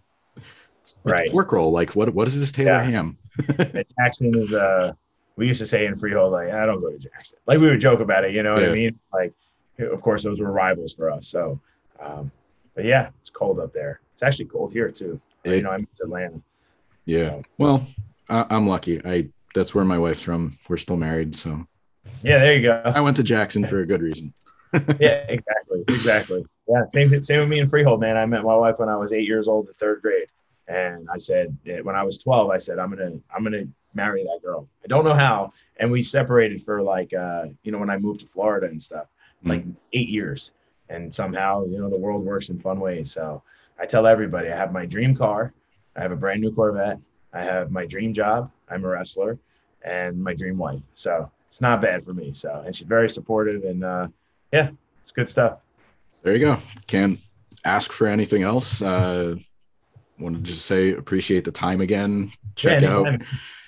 It's, 0.79 0.95
right. 1.03 1.29
pork 1.29 1.51
roll. 1.51 1.71
Like 1.71 1.97
what? 1.97 2.13
What 2.13 2.29
is 2.29 2.39
this 2.39 2.53
Taylor 2.53 2.71
yeah. 2.71 2.83
ham? 2.83 3.17
Jackson 3.99 4.33
is 4.39 4.53
uh 4.53 4.93
we 5.35 5.47
used 5.47 5.59
to 5.59 5.65
say 5.65 5.85
in 5.85 5.97
Freehold, 5.97 6.31
like, 6.31 6.51
I 6.51 6.65
don't 6.65 6.79
go 6.79 6.91
to 6.91 6.97
Jackson. 6.97 7.39
Like 7.45 7.59
we 7.59 7.67
would 7.67 7.81
joke 7.81 7.99
about 7.99 8.23
it, 8.23 8.33
you 8.33 8.41
know 8.41 8.53
what 8.53 8.63
yeah. 8.63 8.69
I 8.69 8.73
mean? 8.73 8.99
Like, 9.11 9.33
of 9.79 10.01
course, 10.01 10.23
those 10.23 10.39
were 10.39 10.49
rivals 10.49 10.95
for 10.95 11.11
us. 11.11 11.27
So, 11.27 11.59
um, 11.99 12.31
but 12.73 12.85
yeah, 12.85 13.09
it's 13.19 13.29
cold 13.29 13.59
up 13.59 13.73
there. 13.73 13.99
It's 14.13 14.23
actually 14.23 14.45
cold 14.45 14.71
here 14.71 14.89
too. 14.91 15.19
It, 15.43 15.55
you 15.55 15.61
know, 15.63 15.71
I'm 15.71 15.81
in 15.81 15.87
Atlanta. 16.01 16.41
Yeah. 17.03 17.31
So. 17.31 17.43
Well, 17.57 17.87
I, 18.29 18.45
I'm 18.49 18.65
lucky. 18.65 19.05
I 19.05 19.27
that's 19.53 19.75
where 19.75 19.83
my 19.83 19.99
wife's 19.99 20.21
from. 20.21 20.57
We're 20.69 20.77
still 20.77 20.95
married, 20.95 21.35
so. 21.35 21.67
Yeah, 22.23 22.39
there 22.39 22.55
you 22.55 22.61
go. 22.61 22.81
I 22.85 23.01
went 23.01 23.17
to 23.17 23.23
Jackson 23.23 23.65
for 23.65 23.81
a 23.81 23.85
good 23.85 24.01
reason. 24.01 24.33
Yeah, 24.99 25.25
exactly, 25.29 25.83
exactly. 25.87 26.45
Yeah, 26.67 26.85
same 26.87 27.23
same 27.23 27.39
with 27.41 27.49
me 27.49 27.59
in 27.59 27.67
Freehold, 27.67 27.99
man. 27.99 28.17
I 28.17 28.25
met 28.25 28.43
my 28.43 28.55
wife 28.55 28.79
when 28.79 28.89
I 28.89 28.97
was 28.97 29.13
eight 29.13 29.27
years 29.27 29.47
old 29.47 29.67
in 29.67 29.73
third 29.73 30.01
grade, 30.01 30.27
and 30.67 31.07
I 31.11 31.17
said 31.17 31.55
when 31.83 31.95
I 31.95 32.03
was 32.03 32.17
twelve, 32.17 32.49
I 32.49 32.57
said 32.57 32.79
I'm 32.79 32.89
gonna 32.89 33.17
I'm 33.35 33.43
gonna 33.43 33.65
marry 33.95 34.23
that 34.23 34.41
girl. 34.43 34.67
I 34.83 34.87
don't 34.87 35.05
know 35.05 35.13
how. 35.13 35.51
And 35.77 35.91
we 35.91 36.03
separated 36.03 36.61
for 36.61 36.81
like, 36.81 37.13
uh, 37.13 37.45
you 37.63 37.71
know, 37.71 37.79
when 37.79 37.89
I 37.89 37.97
moved 37.97 38.19
to 38.19 38.27
Florida 38.27 38.67
and 38.67 38.81
stuff, 38.81 39.05
mm-hmm. 39.05 39.49
like 39.49 39.65
eight 39.93 40.09
years. 40.09 40.53
And 40.89 41.11
somehow, 41.11 41.65
you 41.65 41.79
know, 41.79 41.89
the 41.89 41.97
world 41.97 42.23
works 42.23 42.49
in 42.49 42.59
fun 42.59 42.79
ways. 42.79 43.11
So 43.11 43.41
I 43.79 43.85
tell 43.85 44.05
everybody 44.05 44.51
I 44.51 44.55
have 44.55 44.71
my 44.71 44.85
dream 44.85 45.15
car, 45.15 45.53
I 45.95 46.01
have 46.01 46.11
a 46.11 46.15
brand 46.15 46.41
new 46.41 46.51
Corvette, 46.51 46.99
I 47.33 47.43
have 47.43 47.71
my 47.71 47.85
dream 47.85 48.13
job, 48.13 48.51
I'm 48.69 48.85
a 48.85 48.87
wrestler, 48.89 49.39
and 49.83 50.21
my 50.21 50.33
dream 50.33 50.57
wife. 50.57 50.81
So 50.93 51.31
it's 51.47 51.61
not 51.61 51.81
bad 51.81 52.03
for 52.03 52.13
me. 52.13 52.33
So, 52.33 52.63
and 52.65 52.75
she's 52.75 52.87
very 52.87 53.09
supportive 53.09 53.63
and 53.63 53.83
uh, 53.83 54.07
yeah, 54.55 54.69
it's 55.01 55.11
good 55.11 55.27
stuff. 55.27 55.59
There 56.23 56.33
you 56.33 56.39
go. 56.39 56.57
Can't 56.87 57.19
ask 57.65 57.91
for 57.91 58.07
anything 58.07 58.43
else. 58.43 58.81
Uh, 58.81 59.35
wanted 60.17 60.45
to 60.45 60.51
just 60.51 60.65
say 60.65 60.93
appreciate 60.93 61.43
the 61.43 61.51
time 61.51 61.81
again. 61.81 62.31
Check 62.55 62.81
yeah, 62.81 62.97
out 62.97 63.21